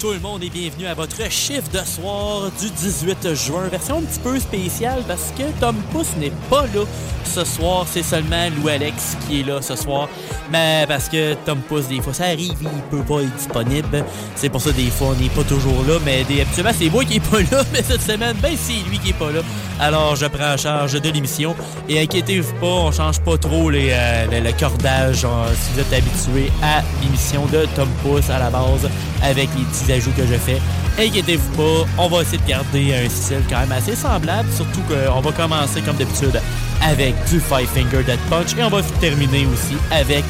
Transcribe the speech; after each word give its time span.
Tout 0.00 0.12
le 0.12 0.18
monde 0.20 0.42
et 0.42 0.48
bienvenue 0.48 0.86
à 0.86 0.94
votre 0.94 1.30
chiffre 1.30 1.70
de 1.70 1.84
soir 1.84 2.50
du 2.58 2.70
18 2.70 3.34
juin. 3.34 3.68
Version 3.68 3.98
un 3.98 4.02
petit 4.02 4.18
peu 4.20 4.40
spéciale 4.40 5.02
parce 5.06 5.30
que 5.36 5.42
Tom 5.60 5.76
Pouce 5.92 6.16
n'est 6.18 6.32
pas 6.48 6.62
là 6.74 6.84
ce 7.24 7.44
soir. 7.44 7.84
C'est 7.86 8.02
seulement 8.02 8.48
Lou 8.56 8.68
Alex 8.68 9.18
qui 9.26 9.40
est 9.40 9.42
là 9.42 9.60
ce 9.60 9.76
soir. 9.76 10.08
Mais 10.50 10.86
parce 10.88 11.10
que 11.10 11.34
Tom 11.44 11.58
Pouce, 11.60 11.88
des 11.88 12.00
fois 12.00 12.14
ça 12.14 12.24
arrive, 12.24 12.56
il 12.62 12.82
peut 12.90 13.04
pas 13.04 13.20
être 13.20 13.36
disponible. 13.36 14.04
C'est 14.36 14.48
pour 14.48 14.62
ça 14.62 14.72
des 14.72 14.90
fois 14.90 15.08
on 15.08 15.22
n'est 15.22 15.28
pas 15.28 15.44
toujours 15.44 15.84
là. 15.86 15.98
Mais 16.02 16.22
habituellement 16.22 16.72
c'est 16.76 16.88
moi 16.88 17.04
qui 17.04 17.16
est 17.16 17.30
pas 17.30 17.40
là. 17.56 17.62
Mais 17.70 17.82
cette 17.82 18.02
semaine, 18.02 18.36
ben 18.40 18.56
c'est 18.56 18.88
lui 18.88 18.98
qui 18.98 19.10
est 19.10 19.18
pas 19.18 19.30
là. 19.30 19.40
Alors 19.80 20.16
je 20.16 20.26
prends 20.26 20.54
en 20.54 20.56
charge 20.56 20.98
de 20.98 21.10
l'émission. 21.10 21.54
Et 21.90 22.00
inquiétez-vous 22.00 22.54
pas, 22.54 22.66
on 22.66 22.90
change 22.92 23.20
pas 23.20 23.36
trop 23.36 23.68
les, 23.68 23.90
euh, 23.92 24.40
le, 24.40 24.52
cordage 24.58 25.26
euh, 25.26 25.54
si 25.60 25.72
vous 25.74 25.80
êtes 25.80 25.92
habitué 25.92 26.50
à 26.62 26.82
l'émission 27.02 27.44
de 27.46 27.66
Tom 27.76 27.88
Pouce 28.02 28.30
à 28.30 28.38
la 28.38 28.48
base 28.48 28.88
avec 29.22 29.48
les 29.56 29.64
petits 29.64 29.89
ajouts 29.92 30.12
que 30.16 30.26
je 30.26 30.34
fais. 30.34 30.60
Inquiétez-vous 30.98 31.50
pas, 31.56 31.88
on 31.98 32.08
va 32.08 32.22
essayer 32.22 32.38
de 32.38 32.46
garder 32.46 32.94
un 32.94 33.08
style 33.08 33.42
quand 33.48 33.60
même 33.60 33.72
assez 33.72 33.94
semblable, 33.94 34.48
surtout 34.54 34.80
qu'on 34.82 35.20
va 35.20 35.32
commencer 35.32 35.80
comme 35.80 35.96
d'habitude 35.96 36.40
avec 36.82 37.14
du 37.28 37.40
Five 37.40 37.68
Finger 37.68 38.02
Dead 38.04 38.18
Punch 38.28 38.56
et 38.58 38.62
on 38.62 38.68
va 38.68 38.82
terminer 39.00 39.46
aussi 39.46 39.76
avec 39.90 40.24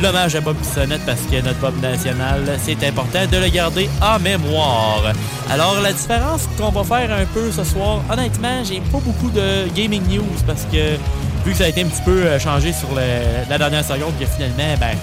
l'hommage 0.00 0.34
à 0.34 0.40
Bob 0.40 0.56
Bissonnette 0.56 1.04
parce 1.06 1.22
que 1.22 1.40
notre 1.42 1.58
Bob 1.60 1.80
national, 1.80 2.42
c'est 2.62 2.82
important 2.84 3.26
de 3.30 3.36
le 3.36 3.48
garder 3.48 3.88
en 4.00 4.18
mémoire. 4.18 5.12
Alors 5.50 5.80
la 5.80 5.92
différence 5.92 6.48
qu'on 6.58 6.70
va 6.70 6.84
faire 6.84 7.16
un 7.16 7.24
peu 7.26 7.50
ce 7.50 7.64
soir, 7.64 8.00
honnêtement, 8.10 8.64
j'ai 8.64 8.80
pas 8.80 8.98
beaucoup 8.98 9.30
de 9.30 9.68
gaming 9.74 10.02
news 10.08 10.36
parce 10.46 10.64
que 10.64 10.96
vu 11.44 11.52
que 11.52 11.56
ça 11.56 11.64
a 11.64 11.68
été 11.68 11.82
un 11.82 11.86
petit 11.86 12.02
peu 12.02 12.22
euh, 12.24 12.38
changé 12.38 12.72
sur 12.72 12.88
la 12.94 13.58
dernière 13.58 13.84
seconde, 13.84 14.12
que 14.18 14.26
finalement, 14.26 14.76
ben 14.78 14.96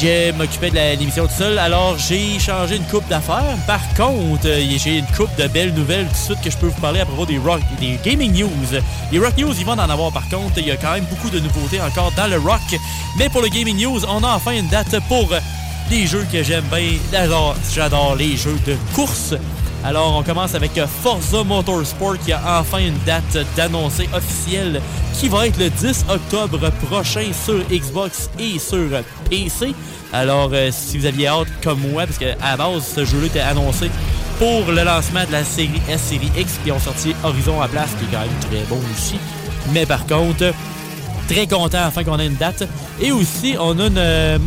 je 0.00 0.32
m'occupais 0.32 0.70
de 0.70 0.76
l'émission 0.76 1.26
tout 1.26 1.34
seul, 1.38 1.58
alors 1.58 1.96
j'ai 1.98 2.38
changé 2.38 2.76
une 2.76 2.84
coupe 2.84 3.08
d'affaires. 3.08 3.56
Par 3.66 3.80
contre, 3.94 4.46
euh, 4.46 4.76
j'ai 4.76 4.98
une 4.98 5.06
coupe 5.06 5.34
de 5.36 5.48
belles 5.48 5.74
nouvelles 5.74 6.06
tout 6.06 6.12
de 6.12 6.16
suite 6.16 6.40
que 6.42 6.50
je 6.50 6.56
peux 6.56 6.66
vous 6.66 6.80
parler 6.80 7.00
à 7.00 7.06
propos 7.06 7.26
des 7.26 7.38
rock, 7.38 7.60
des 7.80 7.98
gaming 8.04 8.32
news. 8.32 8.80
Les 9.10 9.18
rock 9.18 9.36
news, 9.36 9.52
ils 9.58 9.64
vont 9.64 9.72
en 9.72 9.78
avoir 9.78 10.12
par 10.12 10.28
contre. 10.28 10.58
Il 10.58 10.68
y 10.68 10.70
a 10.70 10.76
quand 10.76 10.92
même 10.92 11.06
beaucoup 11.10 11.30
de 11.30 11.40
nouveautés 11.40 11.80
encore 11.80 12.12
dans 12.16 12.28
le 12.28 12.38
rock. 12.38 12.60
Mais 13.18 13.28
pour 13.28 13.42
le 13.42 13.48
gaming 13.48 13.82
news, 13.82 14.04
on 14.04 14.22
a 14.22 14.28
enfin 14.28 14.52
une 14.52 14.68
date 14.68 15.00
pour 15.08 15.30
les 15.90 16.06
jeux 16.06 16.26
que 16.30 16.42
j'aime 16.44 16.64
bien. 16.72 16.98
J'adore, 17.10 17.56
j'adore 17.74 18.14
les 18.14 18.36
jeux 18.36 18.58
de 18.66 18.76
course. 18.94 19.34
Alors, 19.84 20.16
on 20.16 20.22
commence 20.22 20.54
avec 20.54 20.76
euh, 20.76 20.86
Forza 20.86 21.44
Motorsport 21.44 22.18
qui 22.18 22.32
a 22.32 22.60
enfin 22.60 22.78
une 22.78 22.98
date 23.06 23.38
d'annoncer 23.56 24.08
officielle 24.12 24.80
qui 25.14 25.28
va 25.28 25.46
être 25.46 25.58
le 25.58 25.70
10 25.70 26.06
octobre 26.08 26.70
prochain 26.88 27.26
sur 27.32 27.62
Xbox 27.68 28.28
et 28.38 28.58
sur 28.58 28.88
PC. 29.30 29.74
Alors, 30.12 30.50
euh, 30.52 30.70
si 30.72 30.98
vous 30.98 31.06
aviez 31.06 31.28
hâte 31.28 31.48
comme 31.62 31.80
moi, 31.80 32.04
parce 32.06 32.18
qu'à 32.18 32.56
base, 32.56 32.86
ce 32.94 33.04
jeu-là 33.04 33.26
était 33.26 33.40
annoncé 33.40 33.90
pour 34.38 34.70
le 34.70 34.82
lancement 34.82 35.24
de 35.24 35.32
la 35.32 35.44
série 35.44 35.80
S, 35.88 36.00
série 36.02 36.30
X 36.36 36.58
qui 36.64 36.72
ont 36.72 36.80
sorti 36.80 37.14
Horizon 37.22 37.60
à 37.62 37.68
place, 37.68 37.90
qui 37.98 38.04
est 38.04 38.08
quand 38.16 38.20
même 38.20 38.40
très 38.50 38.64
bon 38.68 38.80
aussi. 38.94 39.16
Mais 39.72 39.86
par 39.86 40.06
contre, 40.06 40.52
Très 41.28 41.46
content 41.46 41.84
enfin 41.86 42.04
qu'on 42.04 42.18
ait 42.18 42.26
une 42.26 42.36
date. 42.36 42.66
Et 43.00 43.12
aussi, 43.12 43.54
on 43.60 43.78
a 43.78 43.86
une 43.86 43.98
euh, 43.98 44.38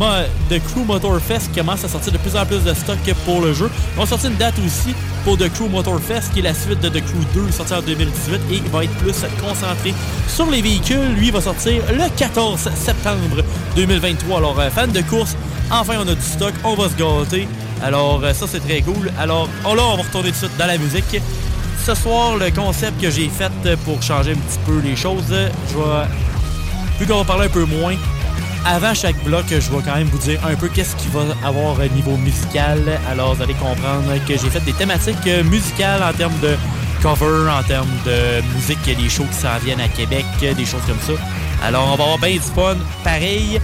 The 0.50 0.58
Crew 0.64 0.84
Motor 0.84 1.20
Fest 1.20 1.52
qui 1.52 1.60
commence 1.60 1.84
à 1.84 1.88
sortir 1.88 2.12
de 2.12 2.18
plus 2.18 2.34
en 2.36 2.44
plus 2.44 2.64
de 2.64 2.74
stock 2.74 2.98
pour 3.24 3.40
le 3.40 3.54
jeu. 3.54 3.70
On 3.96 4.04
sorti 4.04 4.26
une 4.26 4.34
date 4.34 4.54
aussi 4.58 4.92
pour 5.24 5.38
The 5.38 5.48
Crew 5.52 5.68
Motor 5.70 6.00
Fest 6.00 6.32
qui 6.32 6.40
est 6.40 6.42
la 6.42 6.54
suite 6.54 6.80
de 6.80 6.88
The 6.88 7.04
Crew 7.04 7.24
2 7.34 7.50
sorti 7.52 7.74
en 7.74 7.82
2018 7.82 8.40
et 8.50 8.68
va 8.70 8.84
être 8.84 8.94
plus 8.94 9.14
concentré 9.40 9.94
sur 10.28 10.50
les 10.50 10.62
véhicules. 10.62 11.14
Lui 11.16 11.30
va 11.30 11.40
sortir 11.40 11.82
le 11.92 12.08
14 12.16 12.70
septembre 12.74 13.42
2023. 13.76 14.38
Alors, 14.38 14.58
euh, 14.58 14.70
fan 14.70 14.90
de 14.90 15.00
course, 15.02 15.36
enfin 15.70 15.94
on 15.98 16.08
a 16.08 16.14
du 16.14 16.22
stock, 16.22 16.52
on 16.64 16.74
va 16.74 16.88
se 16.88 16.96
gâter. 16.96 17.48
Alors, 17.82 18.22
euh, 18.22 18.32
ça 18.32 18.46
c'est 18.46 18.60
très 18.60 18.82
cool. 18.82 19.10
Alors, 19.18 19.48
oh 19.64 19.74
là, 19.74 19.82
on 19.92 19.96
va 19.96 20.02
retourner 20.02 20.30
tout 20.30 20.34
de 20.34 20.46
suite 20.46 20.56
dans 20.58 20.66
la 20.66 20.78
musique. 20.78 21.20
Ce 21.84 21.94
soir, 21.94 22.36
le 22.36 22.50
concept 22.50 23.00
que 23.00 23.10
j'ai 23.10 23.28
fait 23.28 23.52
pour 23.84 24.00
changer 24.02 24.32
un 24.32 24.34
petit 24.34 24.58
peu 24.64 24.78
les 24.80 24.94
choses, 24.94 25.24
je 25.28 25.76
vais 25.76 26.06
vu 27.00 27.06
qu'on 27.06 27.18
va 27.18 27.24
parler 27.24 27.46
un 27.46 27.50
peu 27.50 27.64
moins, 27.64 27.94
avant 28.64 28.94
chaque 28.94 29.22
bloc, 29.24 29.44
je 29.48 29.56
vais 29.56 29.82
quand 29.84 29.96
même 29.96 30.08
vous 30.08 30.18
dire 30.18 30.40
un 30.46 30.54
peu 30.54 30.68
qu'est-ce 30.68 30.94
qu'il 30.96 31.10
va 31.10 31.22
avoir 31.44 31.78
au 31.78 31.94
niveau 31.94 32.16
musical. 32.16 32.80
Alors, 33.10 33.34
vous 33.34 33.42
allez 33.42 33.54
comprendre 33.54 34.12
que 34.26 34.36
j'ai 34.36 34.50
fait 34.50 34.64
des 34.64 34.72
thématiques 34.72 35.26
musicales 35.44 36.02
en 36.02 36.12
termes 36.12 36.38
de 36.40 36.56
cover, 37.02 37.50
en 37.50 37.62
termes 37.64 37.90
de 38.06 38.42
musique, 38.54 38.84
des 38.84 39.08
shows 39.08 39.24
qui 39.24 39.38
s'en 39.38 39.58
viennent 39.64 39.80
à 39.80 39.88
Québec, 39.88 40.24
des 40.40 40.64
choses 40.64 40.82
comme 40.86 41.00
ça. 41.00 41.20
Alors, 41.64 41.88
on 41.92 41.96
va 41.96 42.04
avoir 42.04 42.18
bien 42.18 42.32
du 42.34 42.40
fun, 42.40 42.76
pareil. 43.02 43.60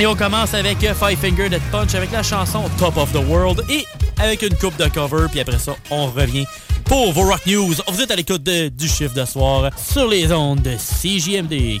Et 0.00 0.06
on 0.06 0.14
commence 0.14 0.54
avec 0.54 0.78
Five 0.78 1.18
Finger 1.18 1.48
Death 1.48 1.70
Punch 1.70 1.94
avec 1.94 2.12
la 2.12 2.22
chanson 2.22 2.62
Top 2.78 2.96
of 2.96 3.12
the 3.12 3.24
World 3.28 3.64
et 3.68 3.84
avec 4.18 4.42
une 4.42 4.54
coupe 4.54 4.76
de 4.76 4.88
cover. 4.88 5.26
Puis 5.30 5.40
après 5.40 5.58
ça, 5.58 5.76
on 5.90 6.06
revient 6.06 6.46
pour 6.84 7.12
vos 7.12 7.22
Rock 7.22 7.44
News. 7.46 7.74
Vous 7.88 8.00
êtes 8.00 8.10
à 8.10 8.16
l'écoute 8.16 8.42
du 8.42 8.88
chiffre 8.88 9.14
de 9.14 9.24
soir 9.24 9.70
sur 9.76 10.08
les 10.08 10.32
ondes 10.32 10.62
de 10.62 10.76
CJMD 10.76 11.80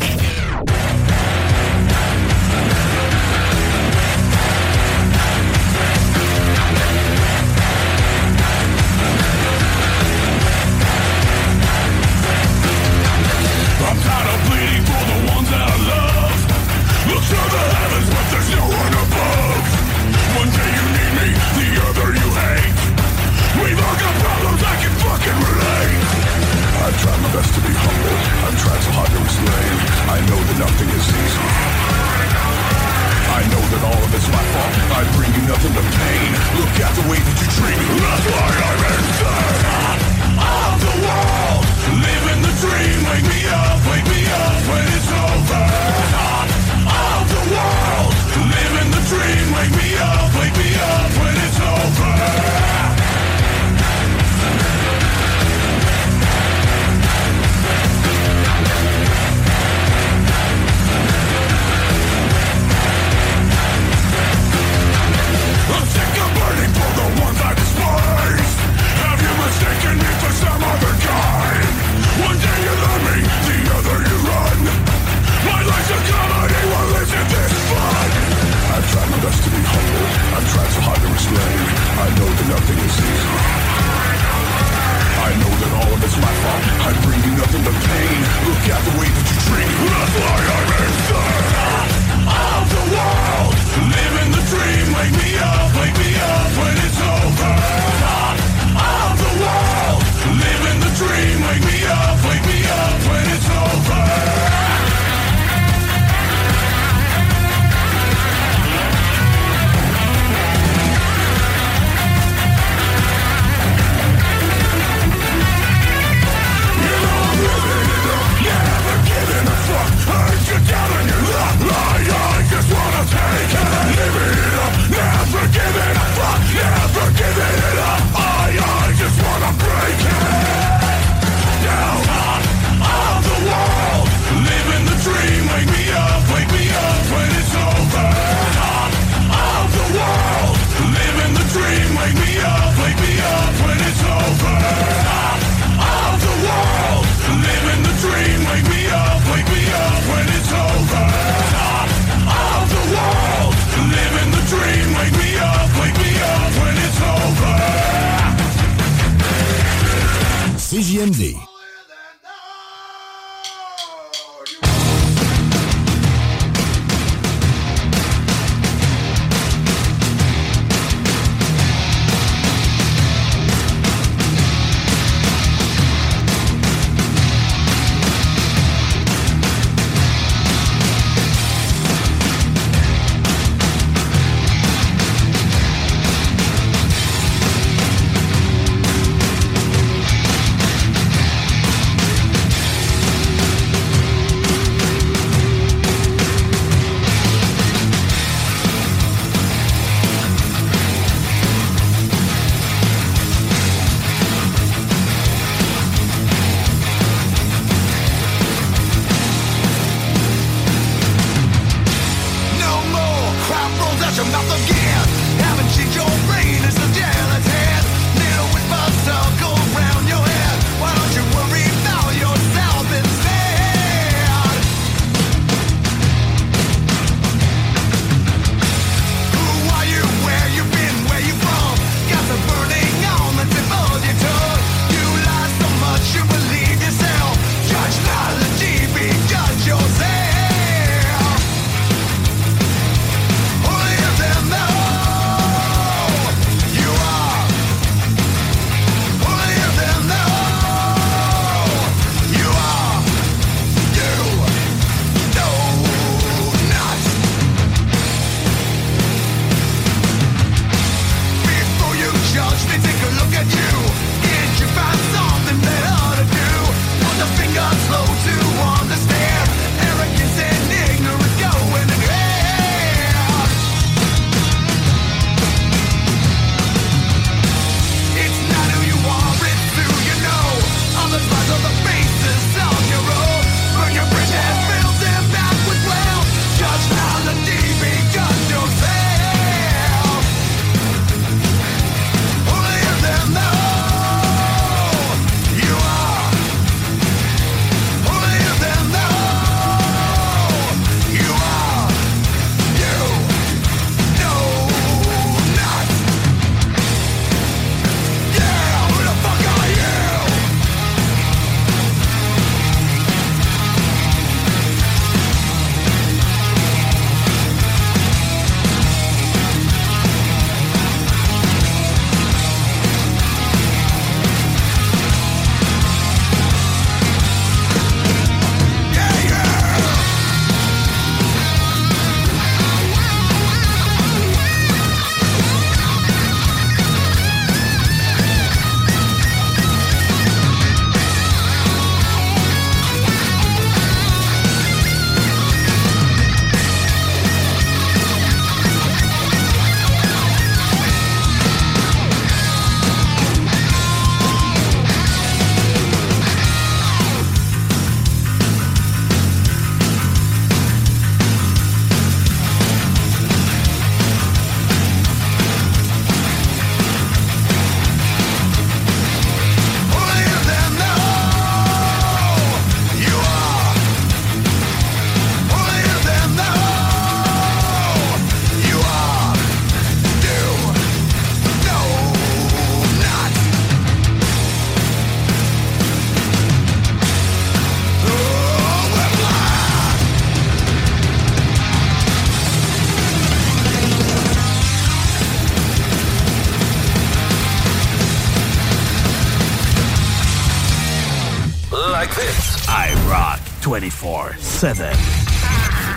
7. 404.61 404.95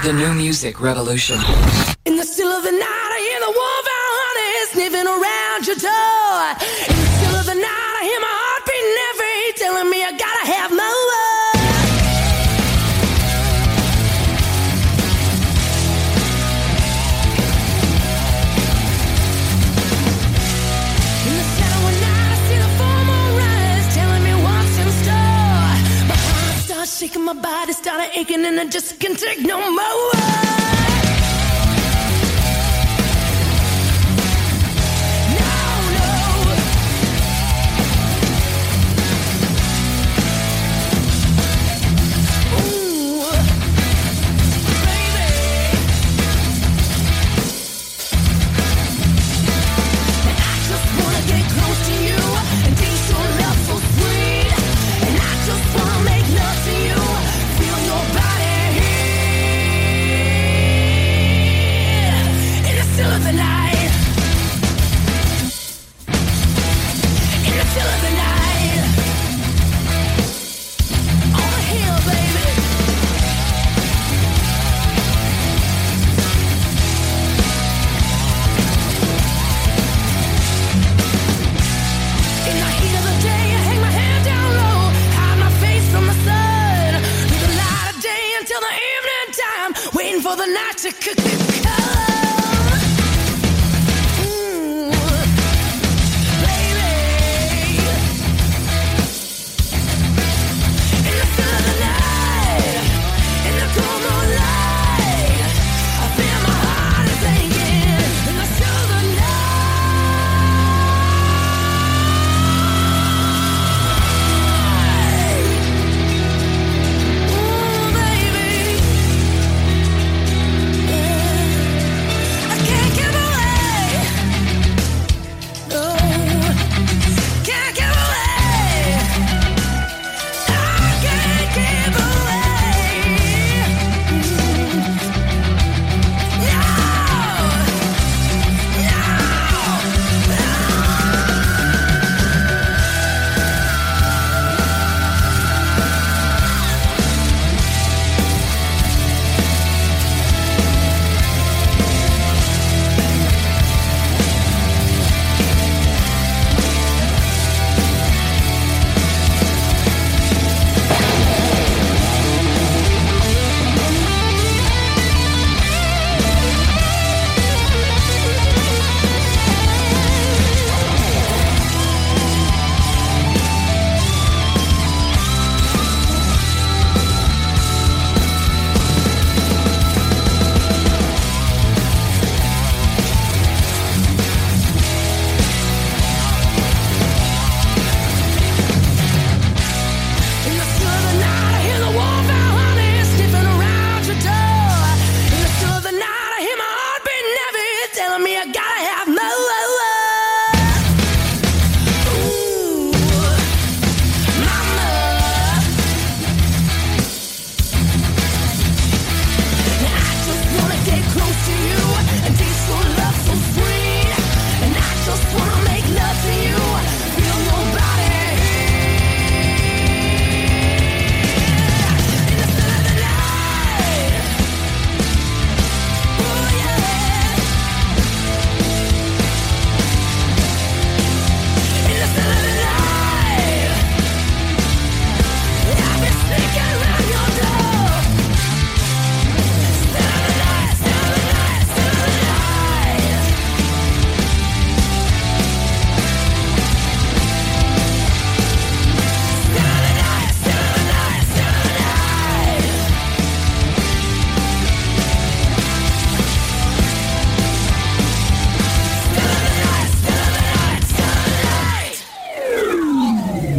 The 0.05 0.13
new 0.15 0.33
music 0.33 0.81
revolution. 0.81 1.37
In 2.07 2.17
the 2.17 2.25
still 2.25 2.49
of 2.51 2.65
the 2.65 2.73
night, 2.73 2.81
I 2.81 3.21
hear 3.29 3.41
the 3.41 3.53
wolf 3.53 3.87
out 4.01 4.73
sniffing 4.73 5.07
around 5.07 5.67
your. 5.67 6.14
aching 28.17 28.45
and 28.45 28.61
I 28.61 28.67
just 28.67 29.01
can't 29.01 29.19
take 29.19 29.41
no 29.41 29.59
more. 29.71 30.14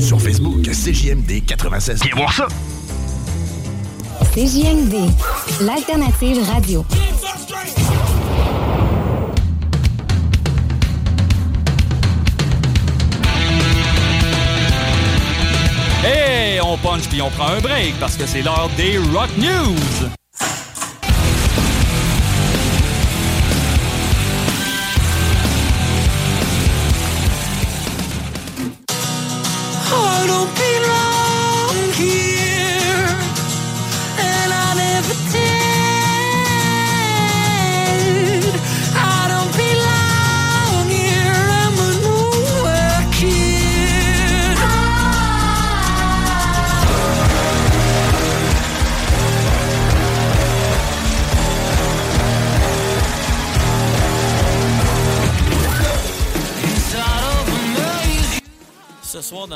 Sur 0.06 0.22
Facebook, 0.22 0.62
CJMD 0.62 1.44
96. 1.48 2.04
Viens 2.04 2.16
voir 2.16 2.32
ça. 2.32 2.48
CJMD, 4.36 5.10
l'alternative 5.62 6.44
radio. 6.48 6.86
Hey, 16.04 16.62
on 16.62 16.78
punch 16.78 17.08
puis 17.10 17.24
on 17.24 17.32
prend 17.32 17.48
un 17.48 17.62
break 17.62 17.96
parce 18.00 18.16
que 18.16 18.28
c'est 18.28 18.44
l'heure 18.44 18.70
des 18.78 19.00
Rock 19.00 19.30
News. 19.40 20.25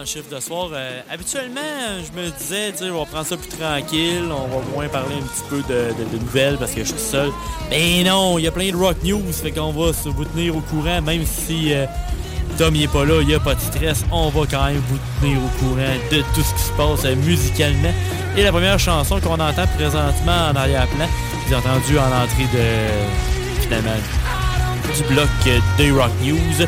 Chiffre 0.06 0.34
de 0.34 0.40
soir, 0.40 0.70
euh, 0.74 1.02
habituellement, 1.10 1.60
je 1.98 2.20
me 2.20 2.30
disais, 2.30 2.74
on 2.92 3.00
va 3.00 3.06
prendre 3.06 3.26
ça 3.26 3.38
plus 3.38 3.50
tranquille, 3.50 4.26
on 4.26 4.48
va 4.48 4.64
moins 4.74 4.88
parler 4.88 5.16
un 5.16 5.26
petit 5.26 5.44
peu 5.50 5.62
de, 5.74 6.18
nouvelles 6.18 6.58
parce 6.58 6.72
que 6.72 6.82
je 6.84 6.90
suis 6.90 7.00
seul. 7.00 7.30
Mais 7.70 8.04
non, 8.04 8.38
il 8.38 8.46
y 8.46 8.48
a 8.48 8.52
plein 8.52 8.72
de 8.72 8.76
rock 8.76 8.98
news, 9.04 9.22
fait 9.32 9.52
qu'on 9.52 9.72
va 9.72 9.94
se 9.94 10.10
vous 10.10 10.26
tenir 10.26 10.56
au 10.56 10.62
courant, 10.62 11.02
même 11.02 11.26
si 11.26 11.74
euh, 11.74 11.86
Tom 12.58 12.76
il 12.76 12.84
est 12.84 12.88
pas 12.88 13.06
là, 13.06 13.22
il 13.22 13.28
n'y 13.28 13.34
a 13.34 13.40
pas 13.40 13.56
de 13.56 13.62
stress, 13.62 14.04
on 14.12 14.30
va 14.30 14.42
quand 14.50 14.66
même 14.66 14.82
vous 14.90 15.00
tenir 15.22 15.38
au 15.38 15.60
courant 15.60 15.96
de 16.12 16.22
tout 16.34 16.42
ce 16.42 16.54
qui 16.54 16.62
se 16.62 16.72
passe 16.74 17.06
euh, 17.06 17.16
musicalement. 17.16 17.94
Et 18.38 18.44
la 18.44 18.52
première 18.52 18.80
chanson 18.80 19.20
qu'on 19.20 19.40
entend 19.40 19.68
présentement 19.78 20.50
en 20.52 20.56
arrière-plan, 20.56 21.08
avez 21.48 21.56
entendu 21.56 21.98
en 21.98 22.24
entrée 22.24 22.48
de 22.54 23.62
finalement 23.62 23.92
du 24.96 25.04
bloc 25.04 25.30
des 25.78 25.92
Rock 25.92 26.12
News, 26.24 26.66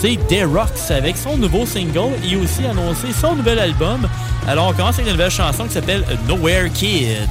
c'est 0.00 0.16
The 0.28 0.44
Rocks 0.46 0.90
avec 0.90 1.16
son 1.16 1.36
nouveau 1.36 1.66
single 1.66 2.12
et 2.24 2.36
aussi 2.36 2.64
annoncé 2.66 3.08
son 3.18 3.34
nouvel 3.34 3.58
album. 3.58 4.08
Alors 4.46 4.68
on 4.68 4.72
commence 4.72 4.94
avec 4.96 5.06
une 5.06 5.12
nouvelle 5.12 5.30
chanson 5.30 5.64
qui 5.64 5.72
s'appelle 5.72 6.04
Nowhere 6.28 6.70
Kid. 6.72 7.28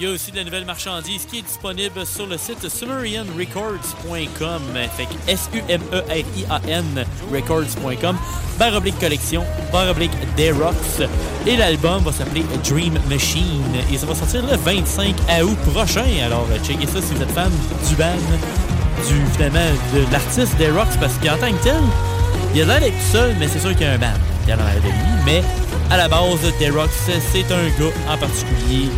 Il 0.00 0.04
y 0.04 0.06
a 0.06 0.14
aussi 0.14 0.30
de 0.30 0.38
la 0.38 0.44
nouvelle 0.44 0.64
marchandise 0.64 1.26
qui 1.26 1.40
est 1.40 1.42
disponible 1.42 2.06
sur 2.06 2.26
le 2.26 2.38
site 2.38 2.66
sumerianrecords.com. 2.70 4.62
Fait 4.96 5.04
que 5.04 5.30
S-U-M-E-R-I-A-N 5.30 7.04
records.com. 7.30 8.16
Barre 8.58 8.76
oblique 8.76 8.98
collection, 8.98 9.44
barre 9.70 9.90
oblique 9.90 10.14
des 10.38 10.52
Rocks. 10.52 11.06
Et 11.46 11.54
l'album 11.54 12.02
va 12.02 12.12
s'appeler 12.12 12.44
Dream 12.66 12.98
Machine. 13.10 13.74
Et 13.92 13.98
ça 13.98 14.06
va 14.06 14.14
sortir 14.14 14.40
le 14.46 14.56
25 14.56 15.14
août 15.42 15.58
prochain. 15.70 16.06
Alors, 16.24 16.46
checkez 16.64 16.86
ça 16.86 17.02
si 17.02 17.12
vous 17.12 17.20
êtes 17.20 17.32
fan 17.32 17.52
du 17.86 17.94
band, 17.94 18.14
du, 19.06 19.26
finalement, 19.34 19.70
de 19.92 20.10
l'artiste 20.10 20.56
des 20.56 20.70
Rocks. 20.70 20.98
Parce 20.98 21.18
qu'en 21.18 21.36
tant 21.36 21.52
que 21.52 21.62
tel, 21.62 21.74
Il 22.54 22.62
a 22.62 22.64
l'air 22.64 22.80
d'être 22.80 22.96
tout 22.96 23.12
seul, 23.12 23.36
mais 23.38 23.48
c'est 23.48 23.60
sûr 23.60 23.72
qu'il 23.72 23.82
y 23.82 23.90
a 23.90 23.92
un 23.92 23.98
band 23.98 24.06
qui 24.46 24.52
a 24.52 24.56
l'air 24.56 24.76
de 24.76 24.88
lui. 24.88 25.24
Mais 25.26 25.42
à 25.90 25.98
la 25.98 26.08
base, 26.08 26.40
D-Rock, 26.58 26.88
c'est 27.04 27.52
un 27.52 27.68
gars 27.78 27.92
en 28.08 28.16
particulier 28.16 28.88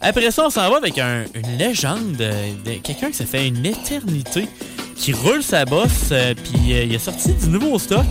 Après 0.00 0.30
ça, 0.30 0.44
on 0.46 0.50
s'en 0.50 0.70
va 0.70 0.76
avec 0.78 0.98
un- 0.98 1.24
une 1.34 1.58
légende, 1.58 2.16
euh, 2.20 2.52
quelqu'un 2.82 3.08
qui 3.08 3.14
s'est 3.16 3.24
fait 3.26 3.46
une 3.48 3.64
éternité, 3.66 4.48
qui 4.96 5.12
roule 5.12 5.42
sa 5.42 5.64
bosse, 5.64 6.08
euh, 6.12 6.34
puis 6.34 6.72
euh, 6.74 6.84
il 6.84 6.94
a 6.96 6.98
sorti 6.98 7.32
du 7.34 7.48
nouveau 7.48 7.78
stock. 7.78 8.04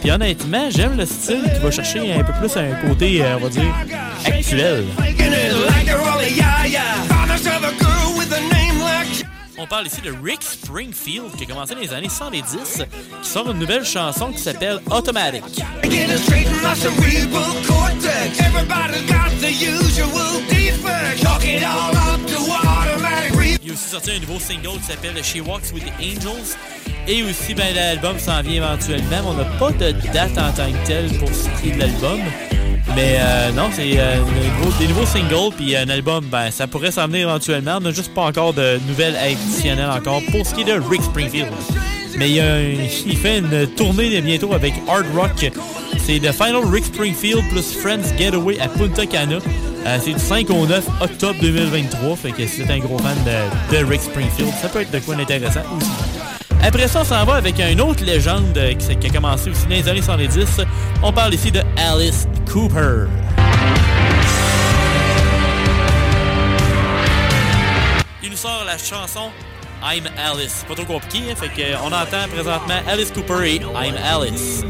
Puis 0.00 0.10
honnêtement, 0.10 0.68
j'aime 0.70 0.96
le 0.96 1.06
style 1.06 1.42
qui 1.54 1.60
va 1.60 1.70
chercher 1.70 2.12
un 2.12 2.22
peu 2.24 2.32
plus 2.40 2.56
un 2.56 2.74
côté, 2.86 3.22
on 3.36 3.38
va 3.38 3.48
dire, 3.48 3.74
actuel. 4.26 4.84
On 9.56 9.66
parle 9.66 9.86
ici 9.86 10.00
de 10.00 10.12
Rick 10.22 10.42
Springfield 10.42 11.36
qui 11.36 11.44
a 11.44 11.46
commencé 11.46 11.74
dans 11.74 11.80
les 11.80 11.92
années 11.92 12.08
110, 12.08 12.82
qui 13.22 13.28
sort 13.28 13.50
une 13.50 13.58
nouvelle 13.58 13.84
chanson 13.84 14.32
qui 14.32 14.38
s'appelle 14.38 14.80
Automatic. 14.90 15.44
Il 23.62 23.70
a 23.70 23.74
aussi 23.74 23.88
sorti 23.88 24.10
un 24.10 24.20
nouveau 24.20 24.40
single 24.40 24.78
qui 24.80 24.84
s'appelle 24.84 25.22
She 25.22 25.40
Walks 25.46 25.72
with 25.72 25.84
the 25.84 25.92
Angels. 26.00 26.56
Et 27.06 27.22
aussi, 27.22 27.54
ben, 27.54 27.74
l'album 27.74 28.18
s'en 28.18 28.42
vient 28.42 28.64
éventuellement. 28.64 29.22
On 29.26 29.34
n'a 29.34 29.44
pas 29.44 29.70
de 29.70 29.92
date 30.12 30.36
en 30.36 30.52
tant 30.52 30.72
que 30.72 30.86
telle 30.86 31.18
pour 31.18 31.28
ce 31.28 31.48
qui 31.60 31.70
est 31.70 31.74
de 31.74 31.80
l'album. 31.80 32.20
Mais 32.94 33.16
euh, 33.18 33.50
non, 33.52 33.70
c'est 33.72 33.98
euh, 33.98 34.16
des 34.78 34.86
nouveaux- 34.88 35.06
singles, 35.06 35.54
puis 35.56 35.74
un 35.76 35.88
album, 35.88 36.24
ben, 36.30 36.50
ça 36.50 36.66
pourrait 36.66 36.90
s'en 36.92 37.06
venir 37.06 37.28
éventuellement. 37.28 37.76
On 37.78 37.80
n'a 37.80 37.90
juste 37.92 38.12
pas 38.14 38.22
encore 38.22 38.52
de 38.54 38.78
nouvelles 38.86 39.16
additionnelles 39.16 39.90
encore 39.90 40.20
pour 40.30 40.46
ce 40.46 40.54
qui 40.54 40.60
est 40.62 40.64
de 40.64 40.80
Rick 40.88 41.02
Springfield. 41.02 41.48
Mais 42.16 42.30
il, 42.30 42.40
a 42.40 42.54
un- 42.54 42.86
il 43.06 43.16
fait 43.16 43.38
une 43.38 43.66
tournée 43.74 44.20
bientôt 44.20 44.52
avec 44.52 44.74
Hard 44.88 45.06
Rock. 45.14 45.50
C'est 46.06 46.20
The 46.20 46.32
Final 46.32 46.64
Rick 46.70 46.84
Springfield 46.84 47.42
plus 47.50 47.72
Friends 47.80 48.16
Getaway 48.18 48.60
à 48.60 48.68
Punta 48.68 49.06
Cana. 49.06 49.38
Euh, 49.86 49.98
c'est 50.02 50.12
du 50.12 50.18
5 50.20 50.48
au 50.50 50.66
9 50.66 50.84
octobre 51.00 51.34
2023. 51.40 52.16
Fait 52.16 52.32
que 52.32 52.46
si 52.46 52.56
vous 52.58 52.62
êtes 52.64 52.70
un 52.70 52.78
gros 52.78 52.98
fan 52.98 53.16
de, 53.24 53.76
de 53.78 53.84
Rick 53.84 54.02
Springfield, 54.02 54.52
ça 54.60 54.68
peut 54.68 54.82
être 54.82 54.90
de 54.92 54.98
quoi 55.00 55.14
d'intéressant 55.16 55.60
aussi. 55.76 55.90
Après 56.66 56.88
ça, 56.88 57.02
on 57.02 57.04
s'en 57.04 57.26
va 57.26 57.34
avec 57.34 57.60
une 57.60 57.80
autre 57.82 58.02
légende 58.02 58.56
euh, 58.56 58.72
qui, 58.72 59.06
a 59.06 59.10
commencé 59.10 59.50
aussi 59.50 59.64
dans 59.64 59.74
les 59.74 59.86
années 59.86 60.00
70. 60.00 60.62
On 61.02 61.12
parle 61.12 61.34
ici 61.34 61.52
de 61.52 61.60
Alice 61.76 62.26
Cooper. 62.50 63.06
Il 68.22 68.30
nous 68.30 68.36
sort 68.36 68.64
la 68.64 68.78
chanson 68.78 69.30
I'm 69.82 70.08
Alice. 70.16 70.64
Pas 70.66 70.74
trop 70.74 70.86
compliqué, 70.86 71.30
hein, 71.30 71.34
fait 71.36 71.48
que, 71.48 71.60
euh, 71.60 71.76
on 71.84 71.88
entend 71.88 72.26
présentement 72.32 72.80
Alice 72.88 73.10
Cooper 73.10 73.46
et 73.46 73.56
I'm 73.56 73.94
Alice. 74.02 74.64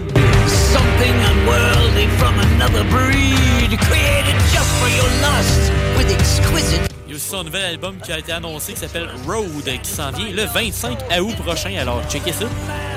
Something 0.48 1.14
unworldly 1.30 2.08
from 2.18 2.34
another 2.40 2.82
breed, 2.90 3.78
created 3.78 4.34
just 4.52 4.68
for 4.80 4.88
your 4.88 5.08
lust, 5.22 5.70
with 5.96 6.10
exquisite. 6.10 6.93
Aussi 7.14 7.28
son 7.28 7.44
nouvel 7.44 7.64
album 7.64 7.96
qui 8.02 8.10
a 8.10 8.18
été 8.18 8.32
annoncé 8.32 8.72
qui 8.72 8.80
s'appelle 8.80 9.08
Road 9.26 9.64
qui 9.82 9.90
s'en 9.90 10.10
vient 10.10 10.32
le 10.32 10.46
25 10.46 10.98
août 11.20 11.36
prochain. 11.36 11.72
Alors, 11.78 12.02
checkez 12.10 12.32
ça. 12.32 12.46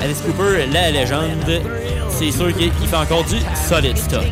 Alice 0.01 0.21
Cooper, 0.25 0.65
la 0.71 0.89
légende. 0.89 1.61
C'est 2.09 2.31
sûr 2.31 2.51
qu'il 2.55 2.71
il 2.81 2.87
fait 2.87 2.95
encore 2.95 3.23
du 3.25 3.35
solid 3.69 3.95
stock. 3.95 4.23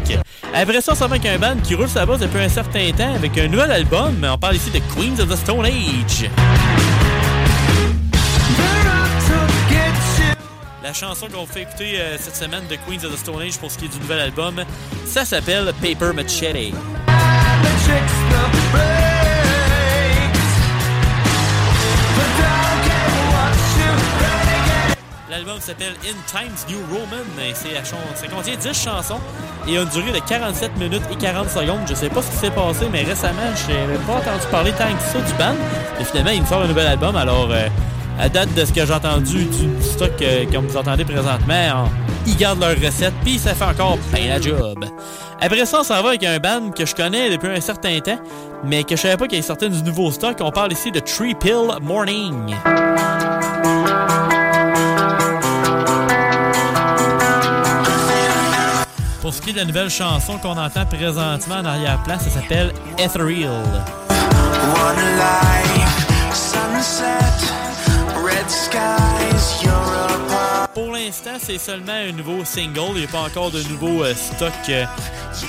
Après 0.54 0.82
ça, 0.82 0.94
on 0.94 0.96
s'en 0.96 1.08
va 1.08 1.16
avec 1.16 1.26
un 1.28 1.38
band 1.38 1.58
qui 1.62 1.76
roule 1.76 1.90
sa 1.90 2.06
base 2.06 2.20
depuis 2.20 2.40
un 2.40 2.50
certain 2.50 2.92
temps 2.94 3.14
avec 3.14 3.38
un 3.38 3.48
nouvel 3.48 3.70
album. 3.70 4.28
On 4.28 4.38
parle 4.40 4.56
ici 4.56 4.72
de 4.72 4.80
Queens 4.80 5.22
of 5.22 5.30
the 5.30 5.36
Stone 5.36 5.66
Age. 5.66 6.30
La 10.82 10.94
chanson 10.94 11.28
qu'on 11.28 11.46
fait 11.46 11.64
écouter 11.64 12.00
euh, 12.00 12.18
cette 12.20 12.36
semaine 12.36 12.64
de 12.70 12.76
Queens 12.76 13.06
of 13.06 13.14
the 13.14 13.18
Stone 13.18 13.42
Age 13.42 13.58
pour 13.60 13.70
ce 13.70 13.78
qui 13.78 13.86
est 13.86 13.90
du 13.90 14.00
nouvel 14.00 14.20
album, 14.20 14.64
ça 15.06 15.26
s'appelle 15.26 15.72
Paper 15.82 16.12
Machete. 16.14 16.74
L'album 25.36 25.60
s'appelle 25.60 25.92
In 26.06 26.16
Times 26.28 26.56
New 26.70 26.80
Roman 26.88 27.26
et 27.46 27.54
ça 27.54 28.28
contient 28.34 28.56
10 28.56 28.68
chansons 28.68 29.20
et 29.68 29.78
a 29.78 29.82
une 29.82 29.90
durée 29.90 30.14
de 30.14 30.26
47 30.26 30.78
minutes 30.78 31.02
et 31.12 31.16
40 31.18 31.50
secondes. 31.50 31.82
Je 31.90 31.94
sais 31.94 32.08
pas 32.08 32.22
ce 32.22 32.32
qui 32.32 32.38
s'est 32.38 32.52
passé, 32.52 32.86
mais 32.90 33.04
récemment, 33.04 33.42
je 33.54 33.74
n'avais 33.74 33.98
pas 34.06 34.14
entendu 34.14 34.48
parler 34.50 34.72
tant 34.72 34.86
que 34.86 35.02
ça 35.02 35.20
du 35.20 35.34
band. 35.34 35.56
Et 36.00 36.06
finalement, 36.06 36.32
il 36.32 36.42
me 36.42 36.48
sort 36.48 36.62
un 36.62 36.68
nouvel 36.70 36.88
album. 36.88 37.18
Alors, 37.18 37.50
euh, 37.52 37.68
à 38.18 38.30
date 38.30 38.54
de 38.54 38.64
ce 38.64 38.72
que 38.72 38.86
j'ai 38.86 38.94
entendu 38.94 39.44
du 39.44 39.84
stock 39.84 40.14
euh, 40.22 40.46
comme 40.54 40.68
vous 40.68 40.78
entendez 40.78 41.04
présentement, 41.04 41.90
ils 42.26 42.38
gardent 42.38 42.62
leur 42.62 42.80
recette 42.80 43.14
puis 43.26 43.38
ça 43.38 43.54
fait 43.54 43.66
encore 43.66 43.98
bien 44.14 44.30
la 44.30 44.40
job. 44.40 44.86
Après 45.42 45.66
ça, 45.66 45.82
on 45.82 45.84
s'en 45.84 46.02
va 46.02 46.10
avec 46.10 46.24
un 46.24 46.40
band 46.40 46.72
que 46.72 46.86
je 46.86 46.96
connais 46.96 47.30
depuis 47.30 47.50
un 47.50 47.60
certain 47.60 48.00
temps, 48.00 48.20
mais 48.64 48.86
que 48.86 48.96
je 48.96 49.02
savais 49.02 49.18
pas 49.18 49.28
qu'il 49.28 49.44
sortait 49.44 49.68
du 49.68 49.84
nouveau 49.84 50.12
stock. 50.12 50.38
On 50.40 50.52
parle 50.52 50.72
ici 50.72 50.94
de 50.94 51.02
Tree 51.02 51.36
Pill 51.36 51.68
Morning. 51.82 52.56
Pour 59.26 59.34
ce 59.34 59.42
qui 59.42 59.50
est 59.50 59.54
de 59.54 59.58
la 59.58 59.66
nouvelle 59.66 59.90
chanson 59.90 60.38
qu'on 60.38 60.56
entend 60.56 60.86
présentement 60.86 61.56
en 61.56 61.66
arrière-plan, 61.66 62.20
ça 62.20 62.30
s'appelle 62.30 62.72
Ethereal. 63.00 63.64
A 70.62 70.68
Pour 70.76 70.92
l'instant, 70.92 71.32
c'est 71.40 71.58
seulement 71.58 71.94
un 72.08 72.12
nouveau 72.12 72.46
single. 72.46 72.92
Il 72.94 73.00
n'y 73.00 73.04
a 73.06 73.08
pas 73.08 73.22
encore 73.22 73.50
de 73.50 73.64
nouveau 73.64 74.04
euh, 74.04 74.14
stock 74.14 74.54
euh, 74.70 74.86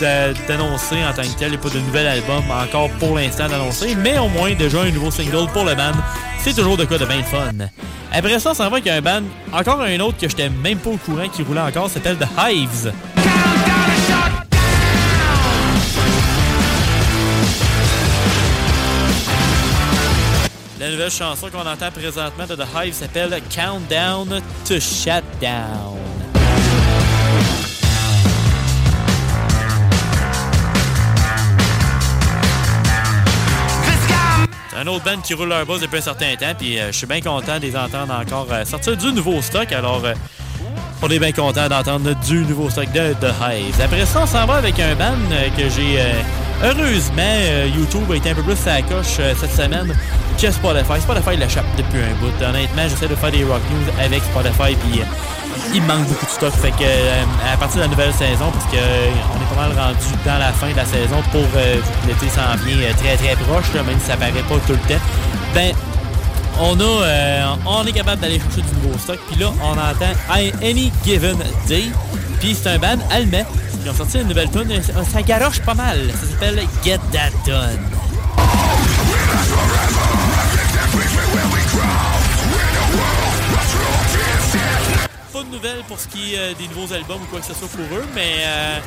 d'a- 0.00 0.32
d'annoncer 0.48 1.04
en 1.04 1.12
tant 1.12 1.20
que 1.30 1.38
tel. 1.38 1.48
Il 1.48 1.50
n'y 1.50 1.56
a 1.56 1.58
pas 1.58 1.68
de 1.68 1.80
nouvel 1.80 2.06
album 2.06 2.44
encore 2.50 2.88
pour 2.98 3.18
l'instant 3.18 3.46
d'annoncer. 3.46 3.94
Mais 3.94 4.16
au 4.16 4.28
moins, 4.28 4.54
déjà 4.54 4.80
un 4.80 4.90
nouveau 4.90 5.10
single 5.10 5.48
pour 5.52 5.66
le 5.66 5.74
band. 5.74 5.92
C'est 6.38 6.54
toujours 6.54 6.78
de 6.78 6.86
quoi 6.86 6.96
de 6.96 7.04
bien 7.04 7.22
fun. 7.24 7.52
Après 8.10 8.38
ça, 8.38 8.54
s'en 8.54 8.70
va 8.70 8.76
avec 8.78 8.86
un 8.86 9.02
band, 9.02 9.20
encore 9.52 9.82
un 9.82 10.00
autre 10.00 10.16
que 10.16 10.30
j'étais 10.30 10.48
même 10.48 10.78
pas 10.78 10.88
au 10.88 10.96
courant 10.96 11.28
qui 11.28 11.42
roulait 11.42 11.60
encore, 11.60 11.90
s'appelle 11.90 12.16
The 12.16 12.26
Hives. 12.38 12.90
Nouvelle 20.96 21.10
chanson 21.10 21.50
qu'on 21.50 21.66
entend 21.66 21.90
présentement 21.90 22.46
de 22.46 22.54
The 22.54 22.66
Hive 22.74 22.94
s'appelle 22.94 23.38
Countdown 23.54 24.40
to 24.66 24.80
Shutdown. 24.80 25.98
C'est 34.70 34.76
un 34.78 34.86
autre 34.86 35.04
band 35.04 35.20
qui 35.20 35.34
roule 35.34 35.48
leur 35.48 35.66
buzz 35.66 35.82
depuis 35.82 35.98
un 35.98 36.00
certain 36.00 36.34
temps, 36.36 36.54
puis 36.58 36.78
euh, 36.78 36.86
je 36.90 36.96
suis 36.96 37.06
bien 37.06 37.20
content 37.20 37.58
de 37.58 37.66
les 37.66 37.76
entendre 37.76 38.14
encore 38.14 38.46
euh, 38.50 38.64
sortir 38.64 38.96
du 38.96 39.12
nouveau 39.12 39.42
stock. 39.42 39.70
Alors, 39.72 40.02
euh, 40.02 40.14
on 41.02 41.08
est 41.10 41.18
bien 41.18 41.32
content 41.32 41.68
d'entendre 41.68 42.14
du 42.26 42.38
nouveau 42.38 42.70
stock 42.70 42.90
de 42.92 43.12
The 43.20 43.34
Hives. 43.42 43.82
Après 43.82 44.06
ça, 44.06 44.22
on 44.22 44.26
s'en 44.26 44.46
va 44.46 44.54
avec 44.54 44.80
un 44.80 44.94
band 44.94 45.12
que 45.58 45.68
j'ai. 45.68 46.00
Heureusement, 46.62 47.22
euh, 47.22 47.68
YouTube 47.74 48.10
a 48.10 48.16
été 48.16 48.30
un 48.30 48.34
peu 48.34 48.42
plus 48.42 48.58
à 48.66 48.82
coche 48.82 49.16
euh, 49.20 49.34
cette 49.38 49.52
semaine 49.54 49.94
que 50.40 50.50
Spotify. 50.50 51.00
Spotify 51.00 51.36
l'échappe 51.36 51.64
depuis 51.76 52.00
un 52.00 52.14
bout. 52.20 52.32
Honnêtement, 52.44 52.82
j'essaie 52.88 53.08
de 53.08 53.14
faire 53.14 53.30
des 53.30 53.44
rock 53.44 53.60
news 53.70 53.92
avec 54.04 54.22
Spotify, 54.24 54.74
puis 54.76 55.00
euh, 55.00 55.04
il 55.74 55.82
manque 55.82 56.06
beaucoup 56.08 56.26
de 56.26 56.30
stock. 56.30 56.52
Fait 56.54 56.70
que 56.70 56.84
à 57.52 57.56
partir 57.56 57.76
de 57.78 57.82
la 57.82 57.88
nouvelle 57.88 58.12
saison, 58.12 58.50
parce 58.52 58.66
que 58.66 58.76
euh, 58.76 59.08
on 59.32 59.36
est 59.42 59.54
pas 59.56 59.68
mal 59.68 59.78
rendu 59.86 60.06
dans 60.24 60.38
la 60.38 60.52
fin 60.52 60.70
de 60.70 60.76
la 60.76 60.84
saison 60.84 61.16
pour 61.32 61.42
l'été 62.06 62.26
s'en 62.28 62.54
vient 62.64 62.92
très 62.96 63.16
très 63.16 63.36
proche, 63.44 63.72
là, 63.74 63.82
même 63.82 63.98
si 64.00 64.06
ça 64.06 64.16
paraît 64.16 64.32
pas 64.32 64.56
tout 64.66 64.72
le 64.72 64.94
temps. 64.94 65.00
Ben, 65.54 65.72
on 66.58 66.78
a, 66.80 67.56
on 67.66 67.84
est 67.86 67.92
capable 67.92 68.20
d'aller 68.22 68.38
chercher 68.40 68.62
du 68.62 68.80
nouveau 68.82 68.98
stock. 68.98 69.18
Puis 69.30 69.38
là, 69.40 69.50
on 69.62 69.72
entend 69.72 70.12
I- 70.34 70.52
Any 70.62 70.90
Given 71.04 71.36
Day. 71.68 71.84
Puis 72.40 72.54
c'est 72.60 72.70
un 72.70 72.78
band 72.78 72.96
allemand. 73.10 73.44
Ils 73.86 73.90
ont 73.90 73.94
sorti 73.94 74.18
une 74.18 74.26
nouvelle 74.26 74.50
tune. 74.50 74.82
Ça 74.82 75.22
garoche 75.22 75.60
pas 75.60 75.74
mal. 75.74 76.10
Ça 76.10 76.26
s'appelle 76.26 76.60
Get 76.82 76.98
That 77.12 77.30
Done. 77.46 77.78
Pas 85.32 85.42
de 85.44 85.48
nouvelles 85.52 85.84
pour 85.86 86.00
ce 86.00 86.08
qui 86.08 86.34
est 86.34 86.38
euh, 86.38 86.54
des 86.58 86.66
nouveaux 86.66 86.92
albums 86.92 87.22
ou 87.22 87.26
quoi 87.26 87.38
que 87.38 87.46
ce 87.46 87.54
soit 87.54 87.68
pour 87.68 87.96
eux, 87.96 88.04
mais 88.12 88.38
euh, 88.40 88.78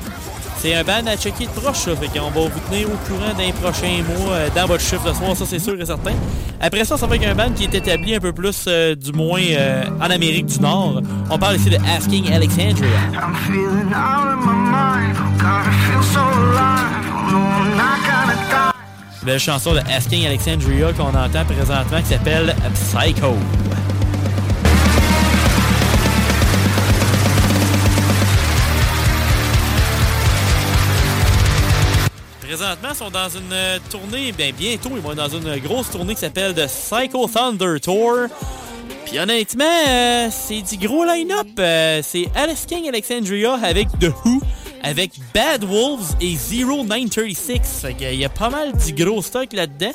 c'est 0.62 0.76
un 0.76 0.84
band 0.84 1.08
à 1.08 1.16
checker 1.16 1.46
de 1.46 1.52
proche, 1.52 1.78
ça. 1.78 1.96
Fait 1.96 2.08
qu'on 2.08 2.30
va 2.30 2.42
vous 2.42 2.60
tenir 2.70 2.88
au 2.88 2.98
courant 3.08 3.34
d'un 3.38 3.52
prochain 3.52 4.04
mois 4.04 4.34
euh, 4.34 4.50
dans 4.54 4.66
votre 4.66 4.84
chiffre 4.84 5.10
de 5.10 5.14
soir, 5.14 5.36
ça 5.36 5.46
c'est 5.46 5.60
sûr 5.60 5.80
et 5.80 5.86
certain. 5.86 6.14
Après 6.60 6.84
ça, 6.84 6.98
ça 6.98 7.08
va 7.08 7.16
avec 7.16 7.26
un 7.26 7.34
band 7.34 7.52
qui 7.56 7.64
est 7.64 7.74
établi 7.74 8.16
un 8.16 8.20
peu 8.20 8.34
plus, 8.34 8.66
euh, 8.68 8.94
du 8.96 9.14
moins, 9.14 9.40
euh, 9.40 9.84
en 10.02 10.10
Amérique 10.10 10.48
du 10.48 10.60
Nord. 10.60 11.02
On 11.30 11.38
parle 11.38 11.56
ici 11.56 11.70
de 11.70 11.78
Asking 11.88 12.32
Alexandria. 12.32 12.90
I'm 13.14 13.34
feeling 13.48 13.94
out 13.94 14.28
of 14.28 14.46
my 14.46 14.54
mind. 14.54 15.16
God, 15.40 15.66
I 15.66 15.72
feel 15.88 16.04
so 16.04 16.20
alive. 16.20 17.32
No, 17.32 17.38
I'm 17.38 17.78
not 17.78 18.00
gonna 18.06 18.36
die. 18.50 19.26
Belle 19.26 19.40
chanson 19.40 19.74
de 19.74 19.80
Asking 19.80 20.26
Alexandria 20.26 20.92
qu'on 20.94 21.10
entend 21.10 21.46
présentement 21.46 22.02
qui 22.02 22.08
s'appelle 22.08 22.56
Psycho. 22.74 23.36
Présentement, 32.76 32.94
sont 32.94 33.10
dans 33.10 33.30
une 33.30 33.52
euh, 33.52 33.80
tournée, 33.90 34.32
bien 34.32 34.52
bientôt, 34.52 34.90
ils 34.94 35.02
vont 35.02 35.12
être 35.12 35.18
dans 35.18 35.30
une 35.30 35.58
grosse 35.58 35.90
tournée 35.90 36.14
qui 36.14 36.20
s'appelle 36.20 36.54
The 36.54 36.68
Psycho 36.68 37.28
Thunder 37.28 37.80
Tour. 37.82 38.28
Puis 39.06 39.18
honnêtement, 39.18 39.66
euh, 39.88 40.28
c'est 40.30 40.62
du 40.62 40.78
gros 40.88 41.04
line-up. 41.04 41.48
Euh, 41.58 42.02
c'est 42.04 42.28
Alice 42.36 42.68
King 42.68 42.88
Alexandria 42.88 43.54
avec 43.64 43.88
The 44.00 44.12
Who, 44.24 44.42
avec 44.84 45.12
Bad 45.34 45.64
Wolves 45.64 46.16
et 46.22 46.36
Zero 46.36 46.84
936. 46.84 47.62
Fait 47.82 47.94
qu'il 47.94 48.16
y 48.16 48.26
a 48.26 48.30
pas 48.30 48.50
mal 48.50 48.72
du 48.74 48.94
gros 48.94 49.22
stock 49.22 49.52
là-dedans. 49.54 49.92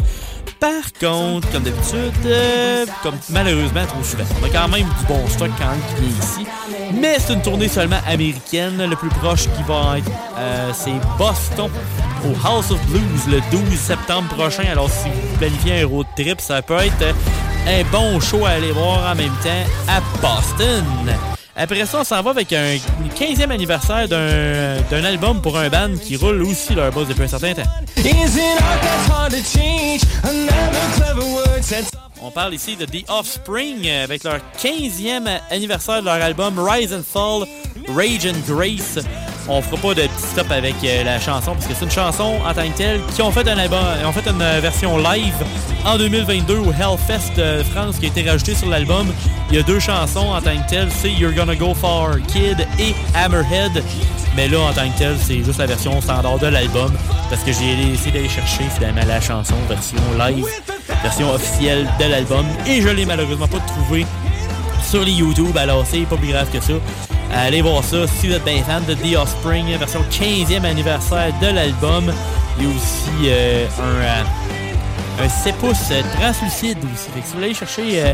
Par 0.61 0.93
contre, 0.99 1.51
comme 1.53 1.63
d'habitude, 1.63 2.13
euh, 2.27 2.87
comme 3.03 3.17
malheureusement 3.31 3.85
trop 3.87 4.03
souvent, 4.03 4.25
on 4.41 4.47
a 4.47 4.49
quand 4.49 4.69
même 4.69 4.87
du 4.87 5.07
bon 5.07 5.27
stock 5.29 5.51
quand 5.59 5.71
même 5.71 5.81
qui 5.89 6.03
vient 6.03 6.19
ici. 6.19 6.47
Mais 6.95 7.17
c'est 7.19 7.35
une 7.35 7.43
tournée 7.43 7.69
seulement 7.69 8.01
américaine. 8.07 8.83
Le 8.89 8.97
plus 8.97 9.11
proche 9.11 9.43
qui 9.43 9.63
va 9.67 9.99
être, 9.99 10.11
euh, 10.39 10.71
c'est 10.73 10.95
Boston 11.19 11.71
au 12.25 12.47
House 12.47 12.71
of 12.71 12.81
Blues 12.87 13.27
le 13.29 13.41
12 13.51 13.79
septembre 13.79 14.29
prochain. 14.29 14.65
Alors 14.71 14.91
si 14.91 15.09
vous 15.09 15.37
planifiez 15.39 15.83
un 15.83 15.87
road 15.87 16.07
trip, 16.17 16.41
ça 16.41 16.63
peut 16.63 16.79
être 16.79 17.03
euh, 17.03 17.13
un 17.67 17.85
bon 17.91 18.21
show 18.21 18.45
à 18.47 18.51
aller 18.51 18.73
voir 18.73 19.11
en 19.11 19.15
même 19.15 19.35
temps 19.43 19.65
à 19.89 20.01
Boston. 20.21 20.85
Après 21.57 21.87
ça, 21.87 22.01
on 22.01 22.05
s'en 22.05 22.21
va 22.23 22.31
avec 22.31 22.53
un 22.53 22.77
15e 23.17 23.51
anniversaire 23.51 24.09
d'un 24.09 25.05
album 25.05 25.41
pour 25.41 25.57
un 25.57 25.69
band 25.69 25.97
qui 26.03 26.17
roule 26.17 26.43
aussi 26.43 26.75
leur 26.75 26.91
boss 26.91 27.07
depuis 27.09 27.23
un 27.25 27.29
certain 27.29 27.55
temps. 27.55 27.63
On 32.21 32.31
parle 32.31 32.55
ici 32.55 32.77
de 32.77 32.87
The 32.87 33.09
Offspring 33.09 33.89
avec 33.89 34.25
leur 34.25 34.39
15e 34.61 35.29
anniversaire 35.51 36.01
de 36.01 36.07
leur 36.07 36.15
album 36.15 36.59
Rise 36.59 36.93
and 36.93 37.03
Fall, 37.05 37.47
Rage 37.89 38.27
and 38.27 38.41
Grace. 38.49 38.99
On 39.49 39.61
fera 39.61 39.77
pas 39.77 39.95
de 39.95 40.03
petit 40.03 40.27
stop 40.33 40.51
avec 40.51 40.75
euh, 40.85 41.05
la 41.05 41.21
chanson 41.21 41.53
parce 41.53 41.67
que 41.67 41.75
c'est 41.75 41.85
une 41.85 41.91
chanson 41.91 42.39
en 42.47 42.55
tant 42.55 42.69
que 42.69 42.77
telle 42.77 43.01
qui 43.15 43.21
ont 43.21 43.31
fait 43.31 43.47
un 43.49 43.59
album, 43.59 43.85
ils 44.01 44.07
ont 44.07 44.13
fait 44.13 44.29
une 44.29 44.41
euh, 44.41 44.61
version 44.61 44.97
live 44.99 45.35
en 45.85 45.99
2022 45.99 46.57
au 46.57 46.73
Hellfest 46.73 47.65
France 47.73 47.99
qui 47.99 48.07
a 48.07 48.09
été 48.09 48.29
rajoutée 48.29 48.55
sur 48.55 48.69
l'album. 48.69 49.13
Il 49.51 49.57
y 49.57 49.59
a 49.59 49.63
deux 49.63 49.81
chansons 49.81 50.31
en 50.31 50.41
tant 50.41 50.57
que 50.57 50.69
telle, 50.69 50.89
c'est 50.91 51.11
You're 51.11 51.33
Gonna 51.33 51.55
Go 51.55 51.75
Far 51.75 52.17
Kid 52.27 52.67
et 52.79 52.95
Hammerhead. 53.15 53.83
Mais 54.37 54.49
là, 54.49 54.61
en 54.61 54.73
tant 54.73 54.89
que 54.91 54.99
tel, 54.99 55.17
c'est 55.19 55.45
juste 55.45 55.59
la 55.59 55.67
version 55.67 56.01
standard 56.01 56.39
de 56.39 56.49
l'album. 56.49 56.93
Parce 57.31 57.43
que 57.43 57.53
j'ai 57.53 57.93
essayé 57.93 58.11
d'aller 58.11 58.29
chercher 58.29 58.65
finalement 58.75 59.05
la 59.07 59.21
chanson 59.21 59.55
version 59.69 59.99
live, 60.19 60.45
version 61.03 61.31
officielle 61.33 61.89
de 62.01 62.05
l'album. 62.07 62.45
Et 62.67 62.81
je 62.81 62.89
l'ai 62.89 63.05
malheureusement 63.05 63.47
pas 63.47 63.61
trouvé 63.61 64.07
sur 64.95 65.05
les 65.05 65.11
YouTube. 65.13 65.57
Alors, 65.57 65.85
c'est 65.91 66.03
pas 66.03 66.17
plus 66.17 66.29
grave 66.29 66.49
que 66.53 66.61
ça. 66.61 66.75
Allez 67.33 67.63
voir 67.63 67.83
ça 67.83 68.07
si 68.07 68.29
vous 68.29 68.35
êtes 68.35 68.45
bien 68.45 68.63
fan 68.63 68.85
de 68.85 68.95
The 68.95 69.17
Offspring, 69.17 69.67
version 69.77 70.05
15e 70.09 70.65
anniversaire 70.65 71.33
de 71.43 71.49
l'album. 71.49 72.13
Il 72.59 72.65
y 72.65 72.67
a 72.67 72.71
aussi 72.71 73.29
euh, 73.29 73.67
un. 73.81 74.03
euh, 74.03 75.25
un 75.25 75.29
6 75.29 75.53
pouces 75.55 75.77
euh, 75.91 76.01
translucide 76.21 76.79
aussi. 76.79 77.09
Fait 77.13 77.21
que 77.21 77.27
si 77.27 77.33
vous 77.33 77.41
voulez 77.41 77.55
chercher 77.55 78.03
euh, 78.05 78.13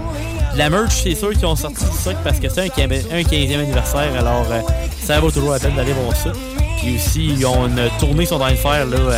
la 0.56 0.70
merch, 0.70 1.02
c'est 1.02 1.14
sûr 1.14 1.30
qu'ils 1.32 1.44
ont 1.44 1.56
sorti 1.56 1.84
du 1.84 1.90
stock 1.98 2.16
parce 2.24 2.38
que 2.38 2.48
c'est 2.48 2.60
un, 2.60 2.64
un 2.64 3.22
15e 3.22 3.58
anniversaire. 3.60 4.12
Alors, 4.18 4.46
euh, 4.50 4.60
ça 5.02 5.20
vaut 5.20 5.30
toujours 5.30 5.50
la 5.50 5.58
peine 5.58 5.74
d'aller 5.76 5.92
voir 5.92 6.16
ça. 6.16 6.32
Puis 6.78 6.96
aussi, 6.96 7.26
ils 7.26 7.44
ont 7.44 7.66
une 7.66 7.90
tournée 7.98 8.20
qu'ils 8.24 8.28
sont 8.28 8.40
en 8.40 8.46
là. 8.48 9.14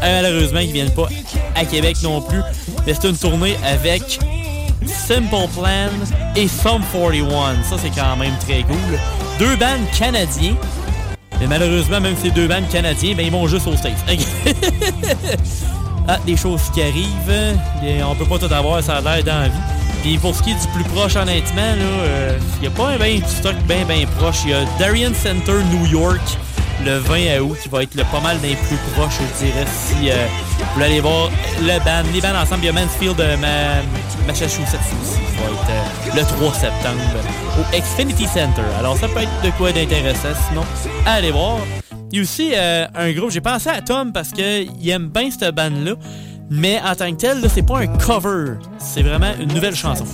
malheureusement, 0.00 0.60
ils 0.60 0.72
viennent 0.72 0.94
pas 0.94 1.08
à 1.54 1.66
Québec 1.66 1.98
non 2.02 2.22
plus. 2.22 2.40
Mais 2.86 2.94
c'est 2.94 3.08
une 3.10 3.18
tournée 3.18 3.56
avec 3.66 4.18
Simple 4.86 5.48
Plan 5.54 5.90
et 6.36 6.48
Sum 6.48 6.82
41. 6.92 7.62
Ça, 7.68 7.76
c'est 7.80 7.90
quand 7.90 8.16
même 8.16 8.34
très 8.46 8.62
cool. 8.62 8.98
Deux 9.38 9.56
bandes 9.56 9.88
canadiens. 9.98 10.54
Mais 11.40 11.46
malheureusement, 11.46 12.00
même 12.00 12.16
ces 12.20 12.30
deux 12.30 12.48
bandes 12.48 12.68
canadiens, 12.70 13.14
ben, 13.16 13.26
ils 13.26 13.32
vont 13.32 13.46
juste 13.46 13.66
au 13.66 13.76
States. 13.76 13.96
Ah, 16.08 16.18
des 16.26 16.36
choses 16.36 16.62
qui 16.74 16.82
arrivent. 16.82 17.56
On 18.08 18.14
peut 18.16 18.24
pas 18.24 18.38
tout 18.38 18.52
avoir, 18.52 18.82
ça 18.82 18.96
a 18.96 19.00
l'air 19.00 19.22
dans 19.22 19.42
la 19.42 19.48
vie. 19.48 19.60
Puis 20.02 20.18
pour 20.18 20.34
ce 20.34 20.42
qui 20.42 20.50
est 20.50 20.54
du 20.54 20.66
plus 20.74 20.82
proche, 20.84 21.14
honnêtement, 21.14 21.74
il 21.76 22.60
n'y 22.62 22.66
a 22.66 22.70
pas 22.70 22.88
un 22.88 22.96
ben, 22.96 23.20
du 23.20 23.28
stock 23.28 23.54
bien 23.68 23.84
bien 23.84 24.06
proche. 24.18 24.38
Il 24.44 24.50
y 24.50 24.54
a 24.54 24.64
Darien 24.78 25.12
Center 25.14 25.52
New 25.70 25.86
York 25.86 26.20
le 26.84 26.98
20 26.98 27.40
août 27.42 27.58
qui 27.62 27.68
va 27.68 27.82
être 27.82 27.94
le 27.94 28.02
pas 28.04 28.20
mal 28.20 28.40
des 28.40 28.56
plus 28.56 28.78
proches, 28.96 29.18
je 29.40 29.44
dirais, 29.44 29.66
si 29.68 30.10
euh, 30.10 30.14
vous 30.58 30.64
voulez 30.74 30.86
aller 30.86 31.00
voir 31.00 31.28
le 31.60 31.78
band, 31.84 32.08
les 32.12 32.20
bands 32.22 32.34
ensemble. 32.42 32.62
Il 32.62 32.66
y 32.66 32.68
a 32.70 32.72
Mansfield 32.72 33.16
de 33.16 33.36
Ma- 33.36 33.82
Massachusetts 34.26 34.78
aussi 35.02 35.18
qui 35.18 35.36
va 35.36 35.50
être 35.50 36.16
euh, 36.16 36.20
le 36.20 36.22
3 36.22 36.54
septembre 36.54 37.00
au 37.58 37.76
Xfinity 37.76 38.26
Center. 38.26 38.62
Alors 38.78 38.96
ça 38.96 39.08
peut 39.08 39.20
être 39.20 39.42
de 39.44 39.50
quoi 39.56 39.72
d'intéressant, 39.72 40.28
sinon 40.48 40.62
allez 41.06 41.30
voir. 41.30 41.58
Il 42.12 42.16
y 42.16 42.20
a 42.20 42.22
aussi 42.22 42.52
euh, 42.54 42.86
un 42.94 43.12
groupe, 43.12 43.30
j'ai 43.30 43.40
pensé 43.40 43.68
à 43.68 43.80
Tom 43.80 44.12
parce 44.12 44.30
qu'il 44.30 44.90
aime 44.90 45.08
bien 45.08 45.30
cette 45.30 45.54
band-là, 45.54 45.92
mais 46.50 46.80
en 46.84 46.94
tant 46.94 47.10
que 47.12 47.16
tel, 47.16 47.38
c'est 47.48 47.66
pas 47.66 47.78
un 47.78 47.86
cover, 47.86 48.54
c'est 48.78 49.02
vraiment 49.02 49.32
une 49.40 49.52
nouvelle 49.52 49.76
chanson. 49.76 50.04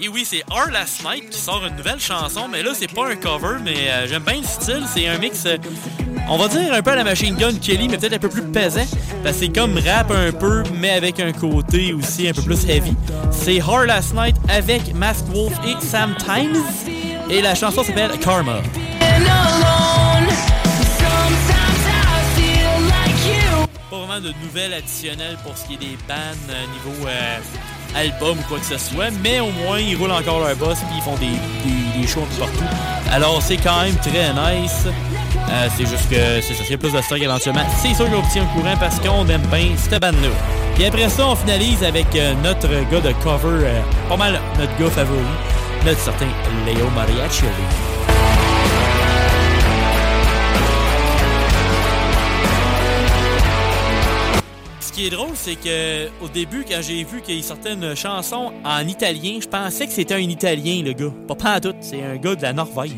Et 0.00 0.08
oui, 0.08 0.24
c'est 0.24 0.44
Our 0.52 0.70
Last 0.70 1.02
Night 1.02 1.28
qui 1.30 1.40
sort 1.40 1.66
une 1.66 1.74
nouvelle 1.74 1.98
chanson, 1.98 2.46
mais 2.48 2.62
là, 2.62 2.70
c'est 2.72 2.92
pas 2.92 3.08
un 3.08 3.16
cover, 3.16 3.56
mais 3.64 3.90
euh, 3.90 4.06
j'aime 4.06 4.22
bien 4.22 4.36
le 4.36 4.46
style. 4.46 4.84
C'est 4.94 5.08
un 5.08 5.18
mix, 5.18 5.44
euh, 5.44 5.56
on 6.28 6.36
va 6.36 6.46
dire 6.46 6.72
un 6.72 6.82
peu 6.82 6.92
à 6.92 6.96
la 6.96 7.02
Machine 7.02 7.34
Gun 7.34 7.54
Kelly, 7.54 7.88
mais 7.88 7.98
peut-être 7.98 8.12
un 8.12 8.18
peu 8.18 8.28
plus 8.28 8.42
pesant. 8.42 8.86
Parce 9.24 9.38
que 9.38 9.46
c'est 9.46 9.52
comme 9.52 9.76
rap 9.76 10.12
un 10.12 10.30
peu, 10.30 10.62
mais 10.74 10.90
avec 10.90 11.18
un 11.18 11.32
côté 11.32 11.92
aussi 11.92 12.28
un 12.28 12.32
peu 12.32 12.42
plus 12.42 12.64
heavy. 12.68 12.94
C'est 13.32 13.60
Our 13.60 13.86
Last 13.86 14.14
Night 14.14 14.36
avec 14.48 14.94
Mask 14.94 15.24
Wolf 15.32 15.54
et 15.66 15.74
Sam 15.84 16.14
Times. 16.16 16.62
Et 17.28 17.42
la 17.42 17.56
chanson 17.56 17.82
s'appelle 17.82 18.12
Karma. 18.20 18.62
Pas 23.90 23.96
vraiment 23.96 24.20
de 24.20 24.32
nouvelles 24.44 24.74
additionnelles 24.74 25.38
pour 25.44 25.56
ce 25.58 25.66
qui 25.66 25.74
est 25.74 25.78
des 25.78 25.96
bands 26.06 26.14
euh, 26.50 26.64
niveau 26.72 27.06
euh, 27.08 27.38
album 27.94 28.38
ou 28.38 28.42
quoi 28.48 28.58
que 28.58 28.66
ce 28.66 28.78
soit, 28.78 29.10
mais 29.22 29.40
au 29.40 29.50
moins 29.50 29.80
ils 29.80 29.96
roulent 29.96 30.12
encore 30.12 30.40
leur 30.40 30.54
boss 30.56 30.78
puis 30.78 30.96
ils 30.96 31.02
font 31.02 31.16
des, 31.16 32.00
des, 32.00 32.06
shows 32.06 32.22
un 32.22 32.34
peu 32.34 32.40
partout. 32.40 32.74
Alors 33.10 33.40
c'est 33.42 33.56
quand 33.56 33.82
même 33.82 33.96
très 33.96 34.32
nice. 34.32 34.86
Euh, 35.50 35.68
c'est 35.76 35.86
juste 35.86 36.08
que 36.10 36.40
ça, 36.42 36.74
a 36.74 36.76
plus 36.76 36.92
de 36.92 37.00
stock 37.00 37.20
éventuellement, 37.20 37.64
c'est 37.80 37.94
sûr 37.94 38.08
qu'on 38.10 38.18
obtient 38.18 38.42
au 38.44 38.58
courant 38.58 38.76
parce 38.78 39.00
qu'on 39.00 39.26
aime 39.28 39.46
bien 39.52 39.70
cette 39.76 40.00
bande-là. 40.00 40.28
Puis 40.74 40.84
après 40.84 41.08
ça, 41.08 41.26
on 41.26 41.36
finalise 41.36 41.82
avec 41.82 42.14
euh, 42.14 42.34
notre 42.44 42.68
gars 42.90 43.00
de 43.00 43.12
cover, 43.22 43.64
euh, 43.66 43.80
pas 44.08 44.16
mal 44.16 44.40
notre 44.58 44.76
gars 44.78 44.90
favori, 44.90 45.20
notre 45.84 46.00
certain 46.00 46.28
Léo 46.66 46.88
Mariachi. 46.94 47.44
Qui 54.98 55.06
est 55.06 55.10
drôle, 55.10 55.34
c'est 55.34 55.54
que 55.54 56.08
au 56.20 56.28
début, 56.28 56.64
quand 56.68 56.80
j'ai 56.82 57.04
vu 57.04 57.20
qu'il 57.20 57.44
sortait 57.44 57.74
une 57.74 57.94
chanson 57.94 58.52
en 58.64 58.80
italien, 58.80 59.38
je 59.40 59.46
pensais 59.46 59.86
que 59.86 59.92
c'était 59.92 60.14
un 60.14 60.18
Italien, 60.18 60.82
le 60.84 60.92
gars. 60.92 61.12
Pas 61.28 61.36
pas 61.36 61.56
en 61.56 61.60
tout, 61.60 61.74
c'est 61.80 62.02
un 62.02 62.16
gars 62.16 62.34
de 62.34 62.42
la 62.42 62.52
Norvège. 62.52 62.92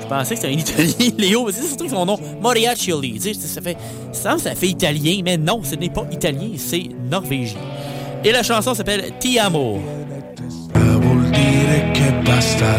Je 0.00 0.06
pensais 0.06 0.36
que 0.36 0.40
c'était 0.40 0.54
un 0.54 0.58
Italien, 0.58 1.10
Léo. 1.18 1.50
C'est 1.50 1.66
surtout 1.66 1.88
son 1.88 2.06
nom, 2.06 2.16
Moriacioli. 2.40 3.14
Tu 3.14 3.34
sais, 3.34 3.34
ça 3.34 3.60
fait, 3.60 3.76
ça, 4.12 4.38
ça 4.38 4.54
fait 4.54 4.68
italien, 4.68 5.22
mais 5.24 5.36
non, 5.36 5.62
ce 5.64 5.74
n'est 5.74 5.90
pas 5.90 6.06
italien, 6.12 6.50
c'est 6.56 6.84
norvégien. 7.10 7.58
Et 8.22 8.30
la 8.30 8.44
chanson 8.44 8.72
s'appelle 8.72 9.10
Ti 9.18 9.40
amo. 9.40 9.80
Dire 11.32 12.22
basta, 12.24 12.78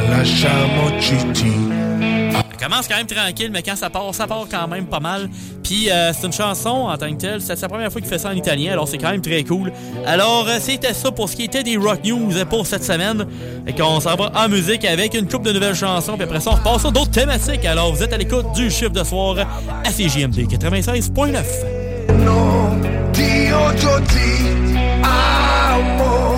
commence 2.62 2.88
quand 2.88 2.96
même 2.96 3.08
tranquille, 3.08 3.50
mais 3.52 3.64
quand 3.64 3.76
ça 3.76 3.90
part, 3.90 4.14
ça 4.14 4.28
part 4.28 4.46
quand 4.50 4.68
même 4.68 4.86
pas 4.86 5.00
mal. 5.00 5.30
Puis 5.64 5.90
euh, 5.90 6.14
c'est 6.14 6.28
une 6.28 6.34
chanson 6.34 6.70
en 6.70 6.96
tant 6.96 7.10
que 7.10 7.20
telle. 7.20 7.42
C'est 7.42 7.56
sa 7.56 7.68
première 7.68 7.92
fois 7.92 8.00
qu'il 8.00 8.10
fait 8.10 8.20
ça 8.20 8.30
en 8.30 8.34
italien, 8.34 8.74
alors 8.74 8.88
c'est 8.88 9.00
quand 9.00 9.10
même 9.10 9.22
très 9.22 9.44
cool. 9.44 9.74
Alors 10.06 10.46
euh, 10.48 10.58
c'était 10.60 10.94
ça 10.94 11.12
pour 11.12 11.28
ce 11.28 11.36
qui 11.36 11.46
était 11.46 11.64
des 11.64 11.78
Rock 11.78 12.04
News 12.06 12.32
pour 12.50 12.68
cette 12.68 12.84
semaine. 12.84 13.26
Et 13.66 13.74
qu'on 13.74 14.00
s'en 14.00 14.16
va 14.16 14.32
en 14.36 14.48
musique 14.48 14.86
avec 14.86 15.14
une 15.14 15.28
coupe 15.28 15.44
de 15.44 15.52
nouvelles 15.52 15.76
chansons. 15.76 16.14
Puis 16.14 16.24
après 16.24 16.40
ça, 16.40 16.52
on 16.52 16.56
repasse 16.56 16.82
sur 16.82 16.92
d'autres 16.92 17.12
thématiques. 17.12 17.66
Alors 17.66 17.94
vous 17.94 18.04
êtes 18.04 18.14
à 18.14 18.18
l'écoute 18.18 18.52
du 18.54 18.70
chiffre 18.70 18.92
de 18.92 19.04
soir 19.04 19.38
à 19.84 19.90
CJMD 19.90 20.48
96.9. 20.48 21.44
Dio 23.14 23.72
ti 24.08 24.38
amo 25.04 26.38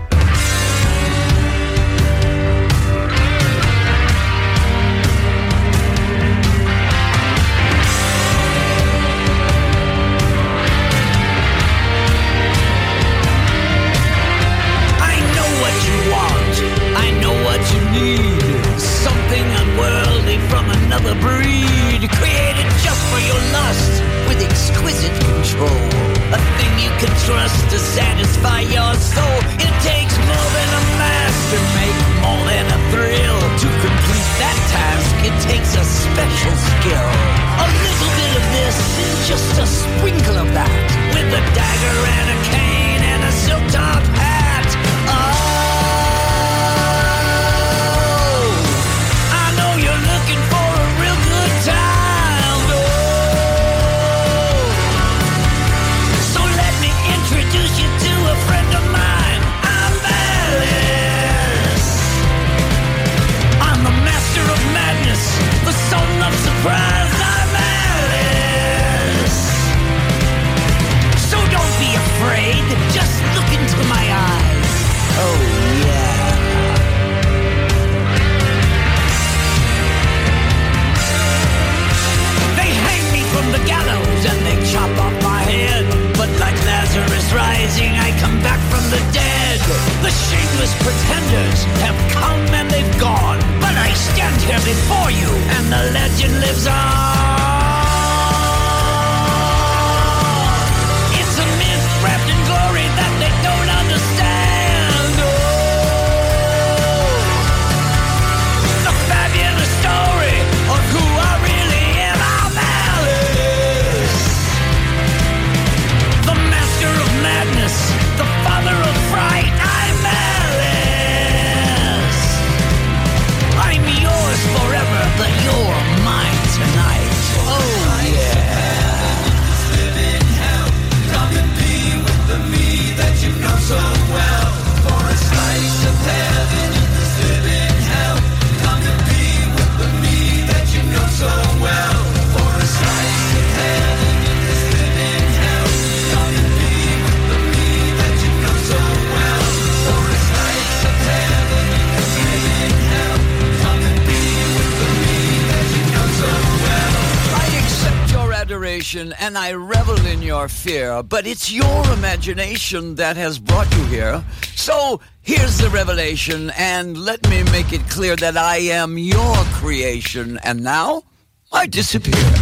but 160.99 161.25
it's 161.25 161.51
your 161.51 161.93
imagination 161.93 162.95
that 162.95 163.15
has 163.15 163.39
brought 163.39 163.71
you 163.77 163.83
here. 163.85 164.23
So 164.55 164.99
here's 165.21 165.57
the 165.57 165.69
revelation, 165.69 166.51
and 166.57 166.97
let 166.97 167.27
me 167.29 167.43
make 167.43 167.71
it 167.71 167.87
clear 167.89 168.15
that 168.17 168.35
I 168.35 168.57
am 168.57 168.97
your 168.97 169.35
creation, 169.59 170.39
and 170.43 170.63
now 170.63 171.03
I 171.51 171.67
disappear. 171.67 172.40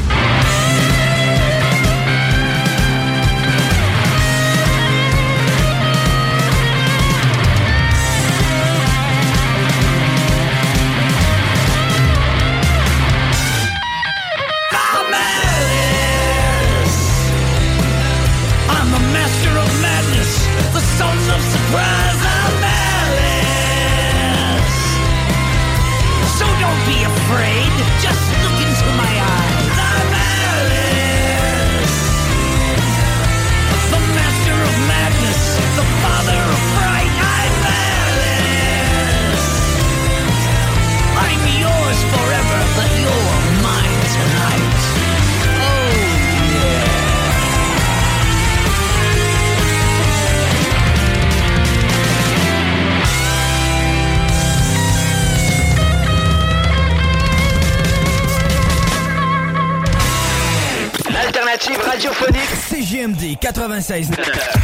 96. 63.60 64.59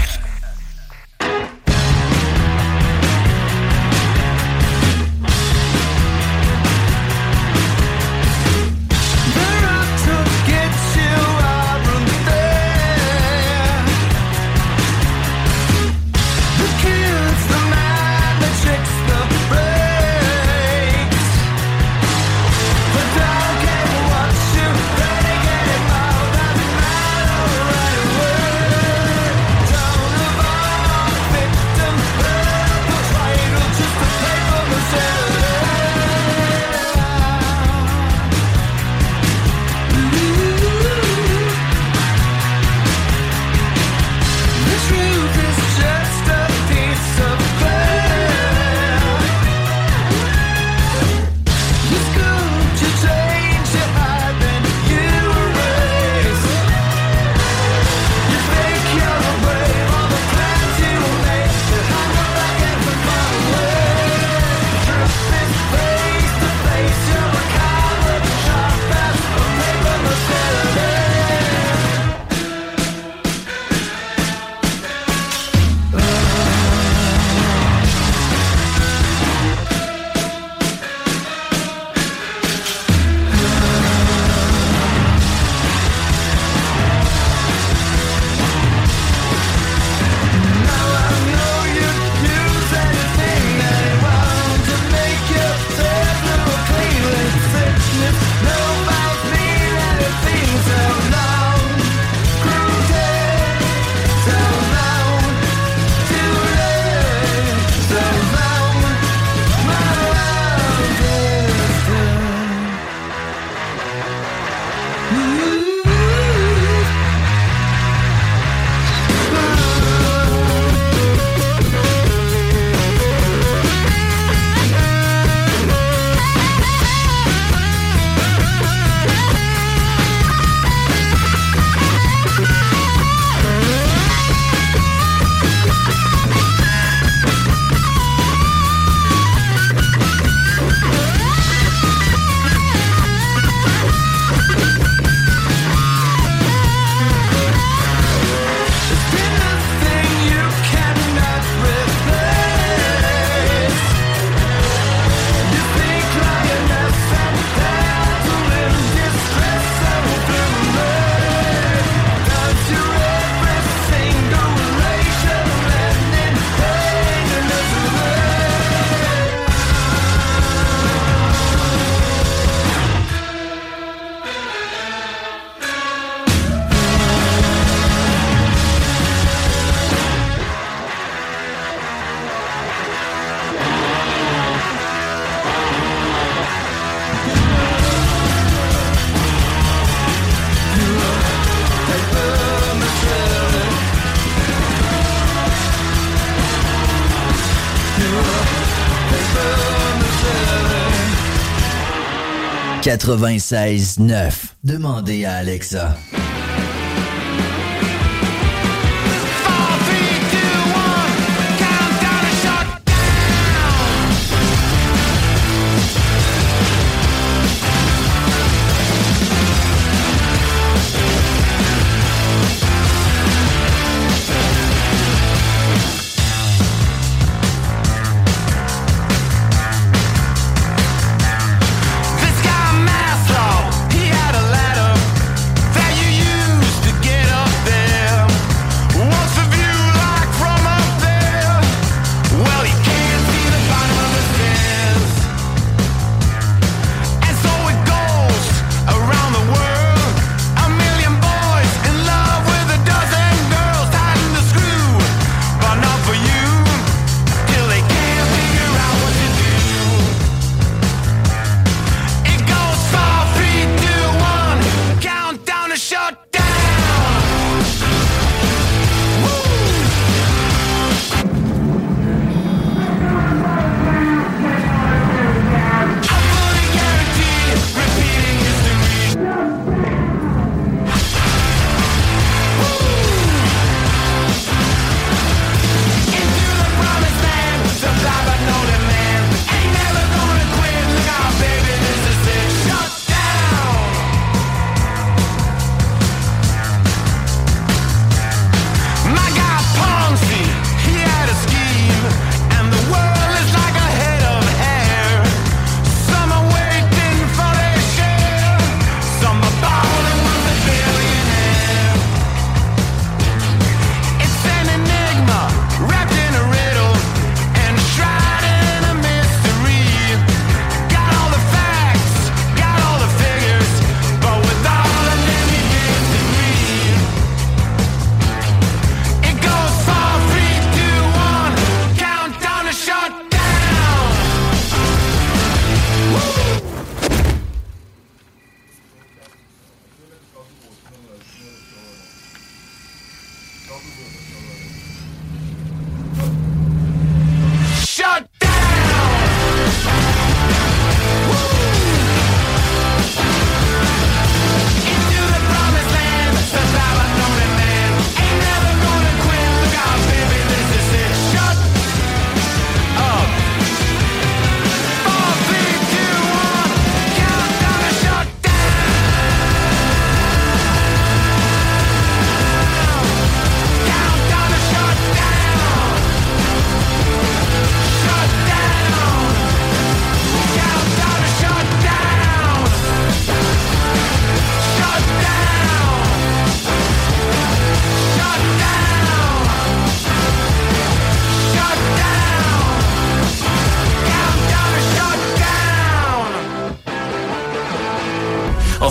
96.9. 202.85 204.53
Demandez 204.63 205.25
à 205.25 205.37
Alexa. 205.37 205.97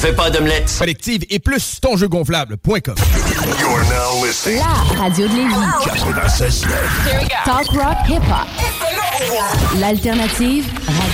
On 0.04 0.06
fait 0.08 0.12
pas 0.12 0.28
d'omelette. 0.28 0.70
Collective 0.78 1.24
et 1.30 1.38
plus 1.38 1.80
tonjeugonflable.com. 1.80 2.94
You're 3.58 3.84
now 3.84 4.22
listening. 4.22 4.58
La 4.58 5.00
radio 5.00 5.26
de 5.26 5.34
Lévis. 5.34 5.54
Talk 7.46 7.68
rock 7.68 7.96
hip 8.06 8.20
hop. 8.28 8.46
L'alternative. 9.80 10.66
Radio 10.86 11.13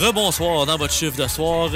Rebonsoir 0.00 0.66
dans 0.66 0.76
votre 0.76 0.92
chiffre 0.92 1.16
de 1.16 1.28
soir. 1.28 1.70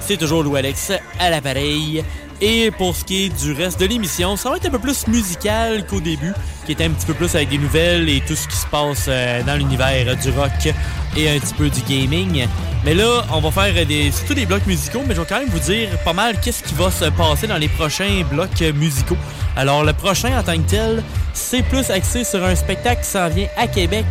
C'est 0.00 0.16
toujours 0.16 0.42
Lou 0.42 0.56
Alex 0.56 0.92
à 1.18 1.30
l'appareil. 1.30 2.04
Et 2.40 2.70
pour 2.70 2.94
ce 2.94 3.04
qui 3.04 3.24
est 3.24 3.28
du 3.28 3.52
reste 3.52 3.80
de 3.80 3.86
l'émission, 3.86 4.36
ça 4.36 4.50
va 4.50 4.56
être 4.56 4.66
un 4.66 4.70
peu 4.70 4.78
plus 4.78 5.06
musical 5.06 5.86
qu'au 5.86 6.00
début, 6.00 6.32
qui 6.66 6.72
était 6.72 6.84
un 6.84 6.90
petit 6.90 7.06
peu 7.06 7.14
plus 7.14 7.34
avec 7.34 7.48
des 7.48 7.58
nouvelles 7.58 8.08
et 8.08 8.20
tout 8.20 8.34
ce 8.34 8.48
qui 8.48 8.56
se 8.56 8.66
passe 8.66 9.06
euh, 9.08 9.42
dans 9.44 9.54
l'univers 9.54 10.16
du 10.16 10.30
rock 10.30 10.74
et 11.16 11.30
un 11.30 11.38
petit 11.38 11.54
peu 11.54 11.70
du 11.70 11.80
gaming. 11.82 12.46
Mais 12.84 12.94
là, 12.94 13.24
on 13.32 13.40
va 13.40 13.50
faire 13.50 13.86
des, 13.86 14.10
surtout 14.10 14.34
des 14.34 14.46
blocs 14.46 14.66
musicaux, 14.66 15.02
mais 15.06 15.14
je 15.14 15.20
vais 15.20 15.26
quand 15.28 15.38
même 15.38 15.48
vous 15.48 15.60
dire 15.60 15.88
pas 16.04 16.12
mal 16.12 16.38
qu'est-ce 16.40 16.62
qui 16.62 16.74
va 16.74 16.90
se 16.90 17.06
passer 17.06 17.46
dans 17.46 17.56
les 17.56 17.68
prochains 17.68 18.22
blocs 18.30 18.60
musicaux. 18.74 19.16
Alors, 19.56 19.84
le 19.84 19.92
prochain 19.92 20.38
en 20.38 20.42
tant 20.42 20.56
que 20.56 20.68
tel, 20.68 21.02
c'est 21.32 21.62
plus 21.62 21.90
axé 21.90 22.24
sur 22.24 22.44
un 22.44 22.54
spectacle 22.54 23.02
qui 23.02 23.08
s'en 23.08 23.28
vient 23.28 23.48
à 23.56 23.66
Québec, 23.66 24.04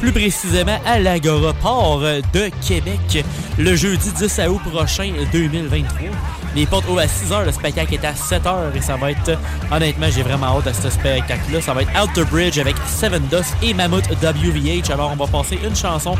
plus 0.00 0.12
précisément 0.12 0.78
à 0.84 0.98
l'Agora 0.98 1.54
Port 1.54 2.00
de 2.00 2.50
Québec, 2.66 3.24
le 3.58 3.76
jeudi 3.76 4.12
10 4.12 4.40
août 4.48 4.60
prochain 4.70 5.12
2023. 5.32 6.10
Les 6.56 6.66
portes 6.66 6.88
ouvrent 6.88 7.00
à 7.00 7.06
6h, 7.06 7.46
le 7.46 7.52
spectacle 7.52 7.94
est 7.94 8.04
à 8.04 8.12
7h 8.12 8.76
et 8.76 8.80
ça 8.80 8.96
va 8.96 9.12
être, 9.12 9.38
honnêtement, 9.70 10.06
j'ai 10.10 10.22
vraiment 10.22 10.58
hâte 10.58 10.66
à 10.66 10.74
ce 10.74 10.90
spectacle-là. 10.90 11.60
Ça 11.60 11.72
va 11.74 11.82
être 11.82 11.96
Outer 12.00 12.24
Bridge 12.24 12.58
avec 12.58 12.76
Seven 12.86 13.22
Dust 13.28 13.54
et 13.62 13.74
Mammoth 13.74 14.08
WVH. 14.22 14.90
Alors, 14.90 15.12
on 15.12 15.16
va 15.16 15.26
passer 15.26 15.58
une 15.62 15.76
chanson 15.76 16.14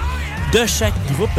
de 0.52 0.66
chaque 0.66 0.94
groupe. 1.12 1.30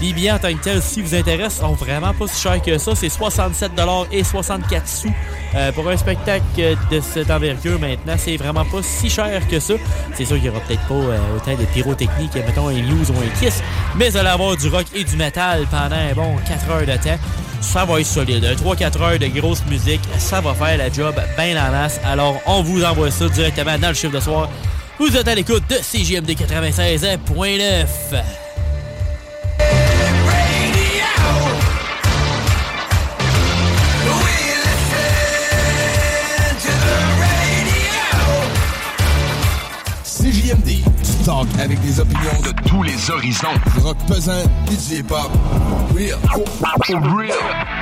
Les 0.00 0.12
billets 0.12 0.30
en 0.30 0.38
tant 0.38 0.52
que 0.52 0.62
tels, 0.62 0.82
si 0.82 1.02
vous 1.02 1.14
intéressent, 1.14 1.60
sont 1.60 1.72
vraiment 1.72 2.14
pas 2.14 2.28
si 2.28 2.40
chers 2.40 2.62
que 2.62 2.78
ça. 2.78 2.94
C'est 2.94 3.08
67 3.08 3.72
et 4.12 4.22
64 4.22 4.88
sous 4.88 5.12
euh, 5.54 5.72
pour 5.72 5.88
un 5.88 5.96
spectacle 5.96 6.44
de 6.90 7.00
cette 7.00 7.30
envergure 7.30 7.80
maintenant. 7.80 8.14
C'est 8.16 8.36
vraiment 8.36 8.64
pas 8.64 8.82
si 8.82 9.10
cher 9.10 9.46
que 9.48 9.58
ça. 9.58 9.74
C'est 10.14 10.24
sûr 10.24 10.36
qu'il 10.36 10.46
y 10.46 10.48
aura 10.48 10.60
peut-être 10.60 10.86
pas 10.86 10.94
euh, 10.94 11.18
autant 11.36 11.56
de 11.56 11.64
pyrotechnique, 11.66 12.34
mettons 12.34 12.68
un 12.68 12.74
Muse 12.74 13.10
ou 13.10 13.14
un 13.14 13.40
Kiss, 13.40 13.62
mais 13.96 14.10
vous 14.10 14.16
allez 14.16 14.28
avoir 14.28 14.56
du 14.56 14.68
rock 14.68 14.86
et 14.94 15.02
du 15.02 15.16
métal 15.16 15.66
pendant 15.70 16.14
bon 16.14 16.36
4 16.46 16.70
heures 16.70 16.80
de 16.86 17.02
temps. 17.02 17.18
Ça 17.60 17.84
va 17.84 18.00
être 18.00 18.06
solide. 18.06 18.44
3-4 18.44 19.02
heures 19.02 19.18
de 19.18 19.26
grosse 19.26 19.64
musique, 19.66 20.00
ça 20.18 20.40
va 20.40 20.54
faire 20.54 20.78
la 20.78 20.90
job 20.90 21.14
bien 21.36 21.56
en 21.56 21.70
masse. 21.70 22.00
Alors, 22.04 22.40
on 22.46 22.62
vous 22.62 22.84
envoie 22.84 23.10
ça 23.10 23.28
directement 23.28 23.78
dans 23.78 23.88
le 23.88 23.94
chiffre 23.94 24.14
de 24.14 24.20
soir. 24.20 24.48
Vous 24.98 25.16
êtes 25.16 25.28
à 25.28 25.34
l'écoute 25.34 25.64
de 25.68 25.76
CGMD 25.76 26.30
96.9. 26.30 28.47
avec 41.30 41.78
des 41.82 42.00
opinions 42.00 42.40
de 42.42 42.68
tous 42.68 42.82
les 42.82 43.10
horizons. 43.10 43.48
Rock 43.82 43.98
pesant, 44.06 44.32
du 44.66 44.94
hip-hop. 44.94 45.30
Real. 45.94 46.18
Real. 47.14 47.77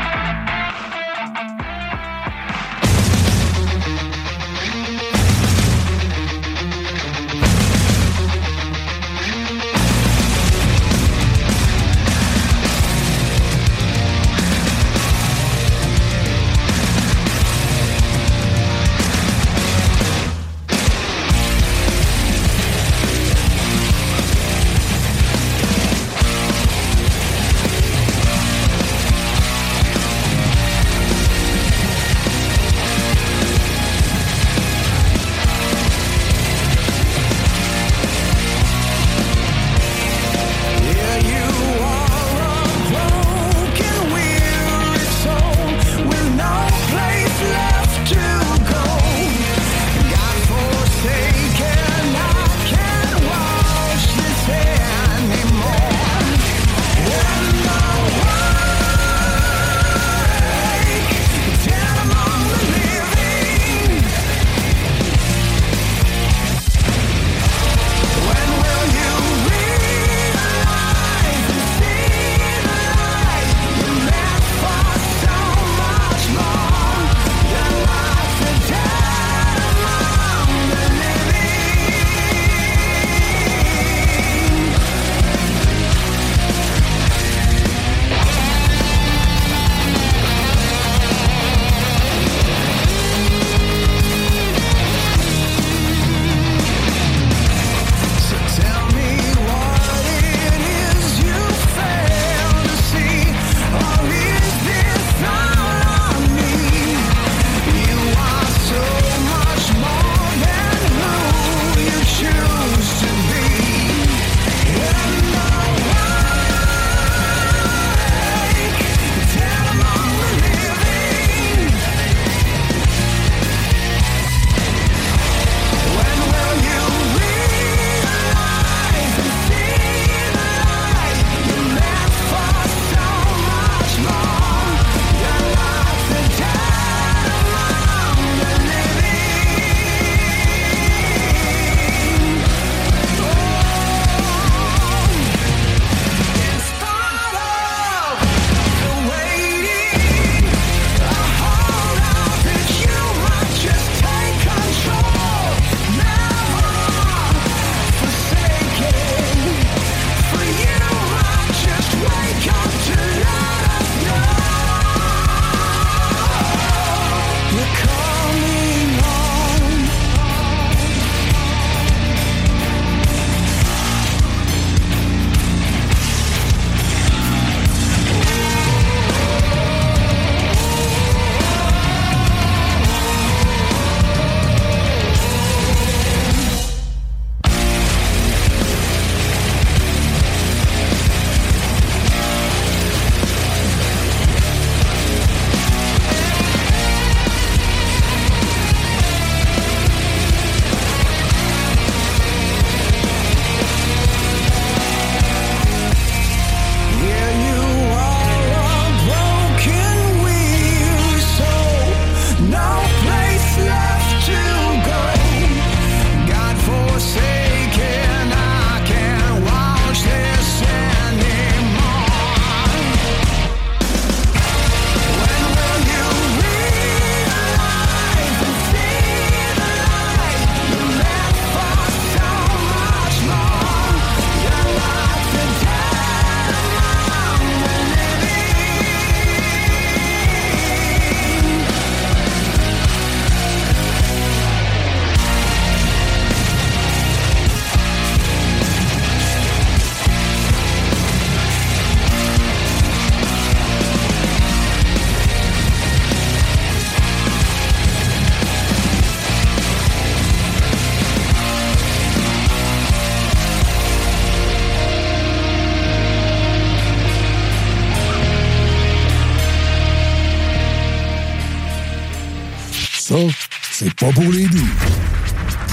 Pas 274.07 274.13
pour 274.13 274.31
les 274.31 274.47
doux. 274.47 274.69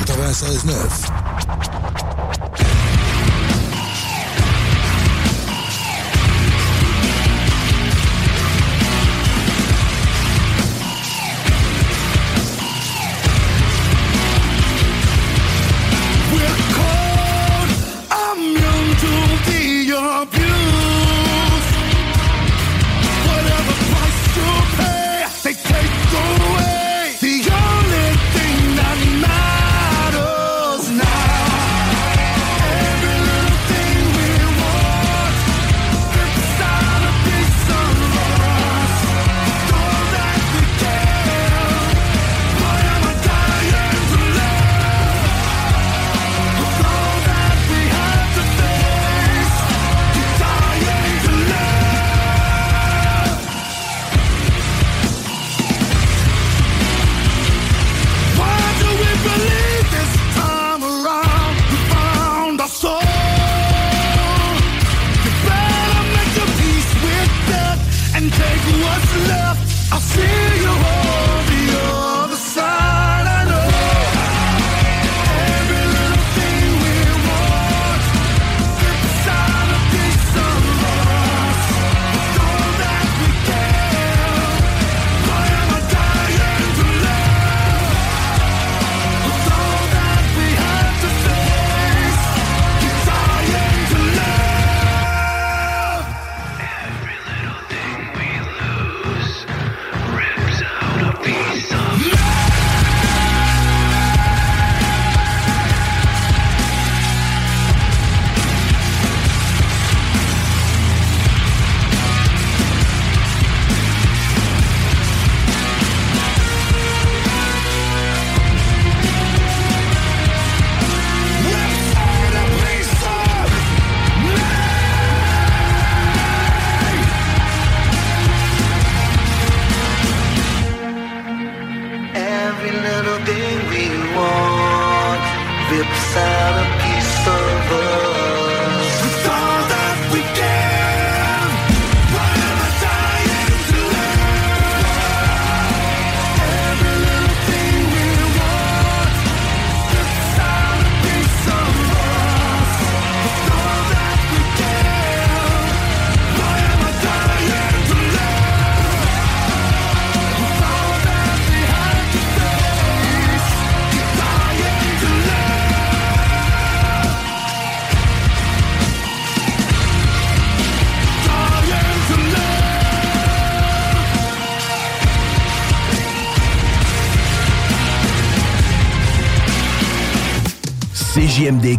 96.9. 0.08 2.03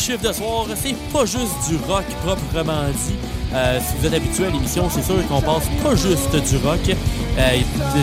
Chiffre 0.00 0.26
de 0.26 0.32
soir, 0.32 0.64
c'est 0.76 0.96
pas 1.12 1.26
juste 1.26 1.68
du 1.68 1.76
rock 1.86 2.04
proprement 2.24 2.88
dit. 2.88 3.14
Euh, 3.52 3.78
si 3.80 3.96
vous 3.98 4.06
êtes 4.06 4.14
habitué 4.14 4.46
à 4.46 4.50
l'émission, 4.50 4.88
c'est 4.88 5.02
sûr 5.02 5.16
qu'on 5.28 5.42
passe 5.42 5.68
pas 5.82 5.94
juste 5.94 6.34
du 6.36 6.56
rock. 6.64 6.80
Euh, 6.88 7.58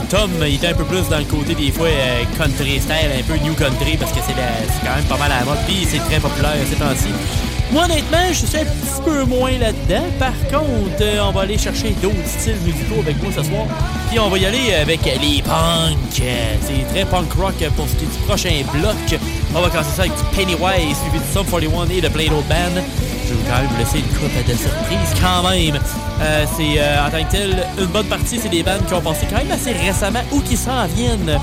Tom, 0.10 0.30
il 0.42 0.56
était 0.56 0.68
un 0.68 0.74
peu 0.76 0.84
plus 0.84 1.10
dans 1.10 1.18
le 1.18 1.26
côté 1.26 1.56
des 1.56 1.72
fois 1.72 1.88
euh, 1.88 2.24
country 2.38 2.80
style, 2.80 3.12
un 3.18 3.24
peu 3.24 3.38
new 3.44 3.54
country, 3.56 3.98
parce 3.98 4.12
que 4.12 4.20
c'est 4.26 4.34
quand 4.34 4.96
même 4.96 5.06
pas 5.06 5.18
mal 5.18 5.32
à 5.32 5.40
la 5.40 5.46
mode, 5.46 5.58
puis 5.66 5.88
c'est 5.90 6.00
très 6.00 6.20
populaire 6.20 6.54
ces 6.70 6.76
temps-ci. 6.76 7.47
Moi, 7.72 7.84
honnêtement, 7.84 8.28
je 8.30 8.46
suis 8.46 8.58
un 8.58 8.64
petit 8.64 9.02
peu 9.04 9.24
moins 9.26 9.52
là-dedans. 9.52 10.06
Par 10.18 10.34
contre, 10.50 11.02
euh, 11.02 11.20
on 11.28 11.32
va 11.32 11.42
aller 11.42 11.58
chercher 11.58 11.90
d'autres 12.02 12.16
styles 12.26 12.56
musicaux 12.66 13.02
avec 13.02 13.22
moi 13.22 13.32
ce 13.36 13.44
soir. 13.44 13.66
Puis 14.10 14.20
on 14.20 14.30
va 14.30 14.38
y 14.38 14.46
aller 14.46 14.74
avec 14.74 15.04
les 15.04 15.42
punks. 15.42 16.22
C'est 16.62 16.88
très 16.94 17.06
punk 17.06 17.32
rock 17.34 17.56
pour 17.76 17.88
ce 17.88 17.96
qui 17.96 18.06
est 18.06 18.08
du 18.08 18.24
prochain 18.26 18.64
bloc. 18.74 19.20
On 19.54 19.62
va 19.62 19.70
commencer 19.70 19.92
ça 19.96 20.04
avec 20.04 20.16
du 20.16 20.24
Pennywise, 20.36 20.98
suivi 20.98 21.20
de 21.20 21.34
Sum 21.34 21.46
41 21.46 21.90
et 21.90 22.02
de 22.02 22.08
Blade 22.08 22.32
Old 22.32 22.48
Band. 22.48 22.82
Je 23.28 23.34
vais 23.34 23.50
quand 23.50 23.58
même 23.58 23.68
vous 23.68 23.78
laisser 23.78 24.00
une 24.00 24.18
coupe 24.18 24.48
de 24.48 24.54
surprises 24.54 25.22
quand 25.22 25.50
même. 25.50 25.78
Euh, 26.22 26.46
c'est 26.56 26.80
euh, 26.80 27.06
en 27.06 27.10
tant 27.10 27.24
que 27.24 27.32
tel, 27.32 27.68
une 27.78 27.86
bonne 27.88 28.06
partie, 28.06 28.40
c'est 28.40 28.50
des 28.50 28.64
bandes 28.64 28.86
qui 28.88 28.94
ont 28.94 29.02
passé 29.02 29.28
quand 29.30 29.38
même 29.38 29.52
assez 29.52 29.74
récemment 29.74 30.22
ou 30.32 30.40
qui 30.40 30.56
s'en 30.56 30.86
viennent, 30.86 31.38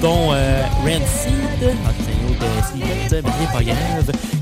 dont 0.00 0.32
euh, 0.32 0.62
Rancid, 0.82 1.76
ah, 1.86 1.90
euh, 2.42 3.22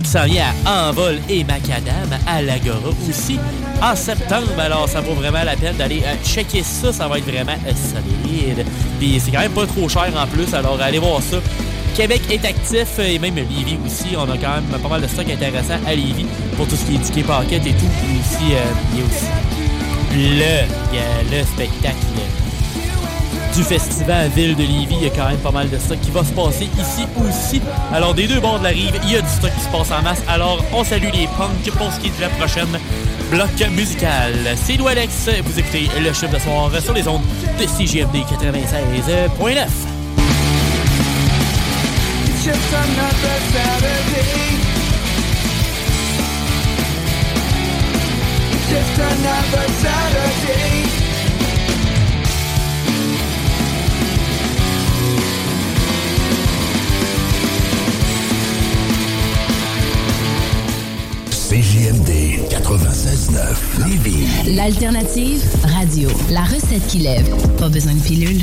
qui 0.02 0.08
s'en 0.08 0.24
vient 0.24 0.46
à 0.64 0.88
Envol 0.88 1.18
et 1.28 1.44
Macadam, 1.44 2.08
à 2.26 2.42
l'Agora 2.42 2.90
aussi, 3.08 3.38
en 3.82 3.96
septembre. 3.96 4.52
Alors, 4.58 4.88
ça 4.88 5.00
vaut 5.00 5.14
vraiment 5.14 5.42
la 5.44 5.56
peine 5.56 5.76
d'aller 5.76 6.02
euh, 6.04 6.14
checker 6.24 6.62
ça, 6.62 6.92
ça 6.92 7.08
va 7.08 7.18
être 7.18 7.30
vraiment 7.30 7.56
euh, 7.66 7.72
solide. 7.72 8.64
Puis 8.98 9.20
c'est 9.24 9.30
quand 9.30 9.40
même 9.40 9.52
pas 9.52 9.66
trop 9.66 9.88
cher 9.88 10.08
en 10.16 10.26
plus, 10.26 10.52
alors 10.54 10.80
allez 10.80 10.98
voir 10.98 11.20
ça. 11.22 11.36
Québec 11.96 12.22
est 12.30 12.44
actif 12.44 12.98
et 12.98 13.18
même 13.18 13.36
Lévis 13.36 13.78
aussi. 13.86 14.14
On 14.16 14.30
a 14.30 14.36
quand 14.36 14.54
même 14.54 14.80
pas 14.80 14.88
mal 14.88 15.00
de 15.00 15.06
stock 15.08 15.28
intéressant 15.30 15.80
à 15.86 15.94
Lévis 15.94 16.26
pour 16.56 16.68
tout 16.68 16.76
ce 16.76 16.84
qui 16.84 16.96
est 16.96 16.98
ticket 16.98 17.22
pocket 17.22 17.66
et 17.66 17.72
tout. 17.72 17.88
Puis 18.02 18.20
aussi, 18.20 18.52
euh, 18.52 18.62
il 18.92 18.98
y 18.98 19.02
a 19.02 19.06
aussi 19.06 19.26
le, 20.14 21.36
le 21.38 21.44
spectacle 21.44 21.96
du 23.56 23.62
festival 23.62 24.28
Ville 24.36 24.54
de 24.54 24.62
Lévis. 24.62 24.96
Il 25.00 25.04
y 25.04 25.06
a 25.06 25.10
quand 25.10 25.28
même 25.28 25.38
pas 25.38 25.50
mal 25.50 25.70
de 25.70 25.78
stock 25.78 25.98
qui 26.00 26.10
va 26.10 26.22
se 26.22 26.32
passer 26.32 26.68
ici 26.78 27.06
aussi. 27.18 27.62
Alors, 27.92 28.12
des 28.12 28.26
deux 28.26 28.38
bords 28.38 28.58
de 28.58 28.64
la 28.64 28.70
rive, 28.70 28.92
il 29.04 29.12
y 29.12 29.16
a 29.16 29.22
du 29.22 29.28
stock 29.28 29.50
qui 29.54 29.60
se 29.60 29.68
passe 29.68 29.90
en 29.90 30.02
masse. 30.02 30.22
Alors, 30.28 30.62
on 30.72 30.84
salue 30.84 31.08
les 31.14 31.26
punks 31.38 31.70
pour 31.76 31.90
ce 31.92 32.00
qui 32.00 32.08
est 32.08 32.16
de 32.16 32.20
la 32.20 32.28
prochaine 32.28 32.78
bloc 33.30 33.48
musical. 33.70 34.34
C'est 34.62 34.76
Lou 34.76 34.86
Alex. 34.88 35.30
Vous 35.44 35.58
écoutez 35.58 35.88
le 35.98 36.12
chiffre 36.12 36.32
de 36.32 36.38
soir 36.38 36.70
sur 36.82 36.92
les 36.92 37.08
ondes 37.08 37.22
de 37.58 37.66
CGMD 37.66 38.16
96.9. 38.16 39.66
Just 42.44 42.74
another 42.74 43.38
Saturday. 43.52 44.56
Just 48.68 48.98
another 48.98 49.66
Saturday. 49.82 51.05
CJMD 61.48 62.40
96.9 62.50 63.86
Lévis. 63.86 64.26
L'alternative 64.56 65.44
radio. 65.62 66.08
La 66.28 66.42
recette 66.42 66.84
qui 66.88 66.98
lève. 66.98 67.28
Pas 67.56 67.68
besoin 67.68 67.94
de 67.94 68.00
pilule. 68.00 68.42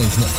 96.9. 0.00 0.29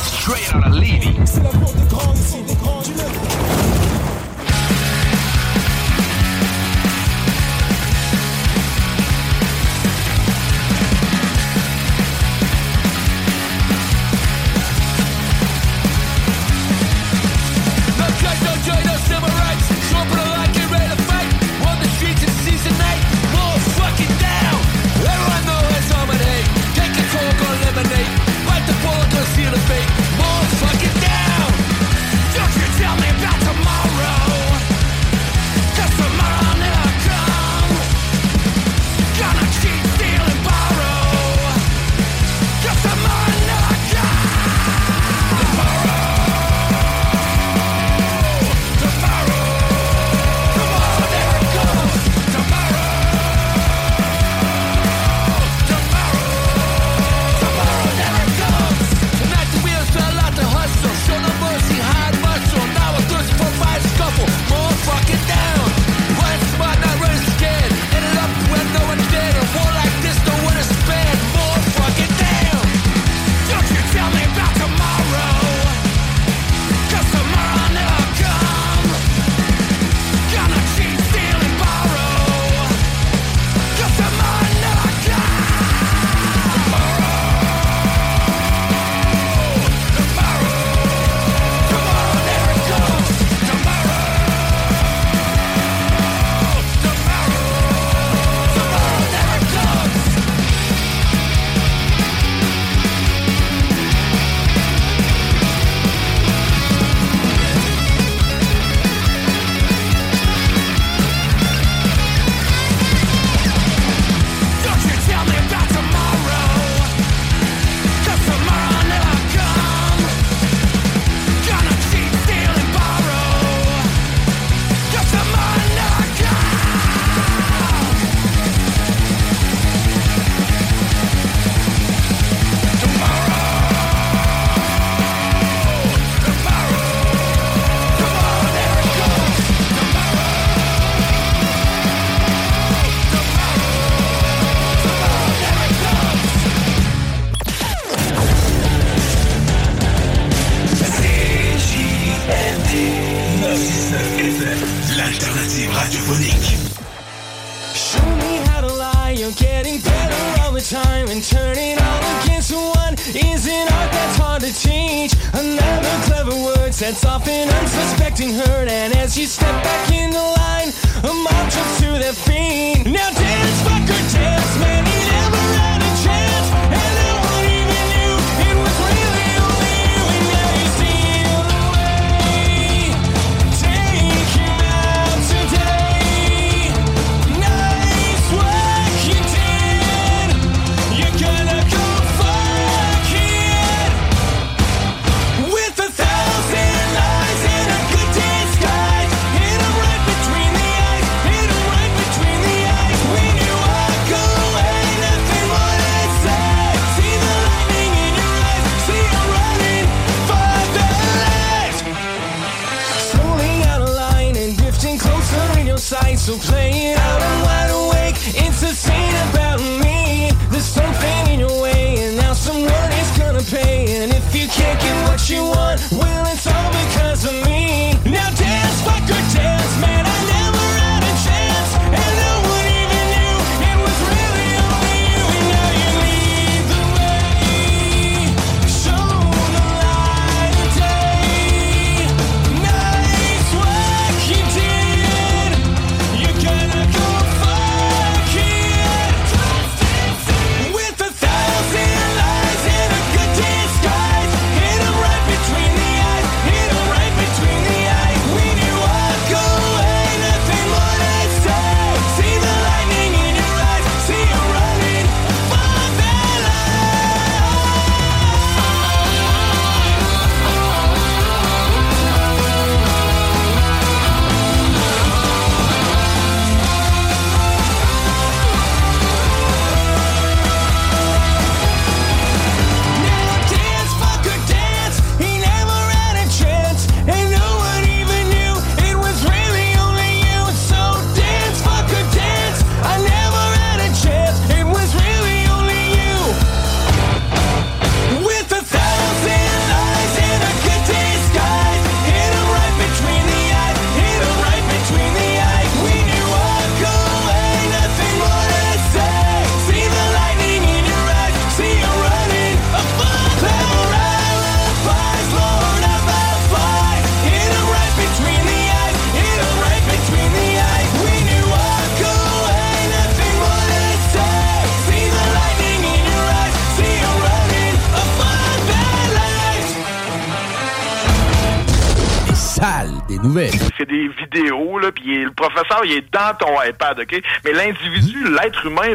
professeur, 335.48 335.80
il 335.84 335.92
est 335.92 336.12
dans 336.12 336.34
ton 336.38 336.62
iPad, 336.62 336.98
OK? 337.00 337.22
Mais 337.44 337.52
l'individu, 337.52 338.16
l'être 338.30 338.66
humain, 338.66 338.94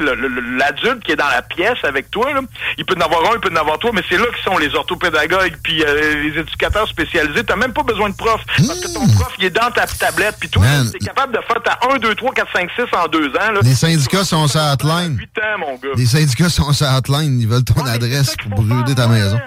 l'adulte 0.58 1.04
qui 1.04 1.12
est 1.12 1.16
dans 1.16 1.28
la 1.28 1.42
pièce 1.42 1.78
avec 1.84 2.10
toi, 2.12 2.34
là, 2.34 2.42
il 2.78 2.86
peut 2.86 2.96
en 2.98 3.02
avoir 3.02 3.32
un, 3.32 3.36
il 3.36 3.40
peut 3.40 3.52
en 3.52 3.56
avoir 3.56 3.78
toi, 3.80 3.92
mais 3.94 4.02
c'est 4.10 4.18
là 4.18 4.26
que 4.26 4.40
sont 4.44 4.58
les 4.58 4.74
orthopédagogues 4.76 5.56
puis 5.64 5.84
euh, 5.84 6.24
les 6.24 6.40
éducateurs 6.40 6.88
spécialisés. 6.88 7.44
T'as 7.44 7.56
même 7.56 7.74
pas 7.74 7.84
besoin 7.84 8.10
de 8.10 8.16
prof, 8.16 8.42
parce 8.46 8.80
que 8.80 8.94
ton 8.94 9.08
prof, 9.16 9.34
il 9.40 9.46
est 9.46 9.50
dans 9.50 9.72
ta 9.72 9.86
tablette, 9.88 10.36
puis 10.40 10.50
toi, 10.50 10.64
t'es 10.92 11.00
capable 11.00 11.34
de 11.34 11.42
faire 11.42 11.62
ta 11.64 11.80
1, 11.94 12.00
2, 12.00 12.16
3, 12.16 12.34
4, 12.34 12.52
5, 12.54 12.70
6 12.76 12.82
en 12.96 13.08
deux 13.08 13.30
ans, 13.30 13.52
là. 13.54 13.60
Les 13.64 13.76
syndicats 13.76 14.24
sont 14.24 14.48
sur 14.48 14.62
hotline. 14.62 15.18
8 15.18 15.30
ans, 15.40 15.58
mon 15.60 15.76
gars. 15.76 15.96
Les 15.96 16.06
syndicats 16.06 16.50
sont 16.50 16.72
sur 16.74 16.88
hotline. 16.88 17.40
Ils 17.40 17.48
veulent 17.48 17.64
ton 17.64 17.86
adresse 17.86 18.36
pour 18.38 18.62
brûler 18.62 18.96
ta 18.96 19.08
maison. 19.08 19.40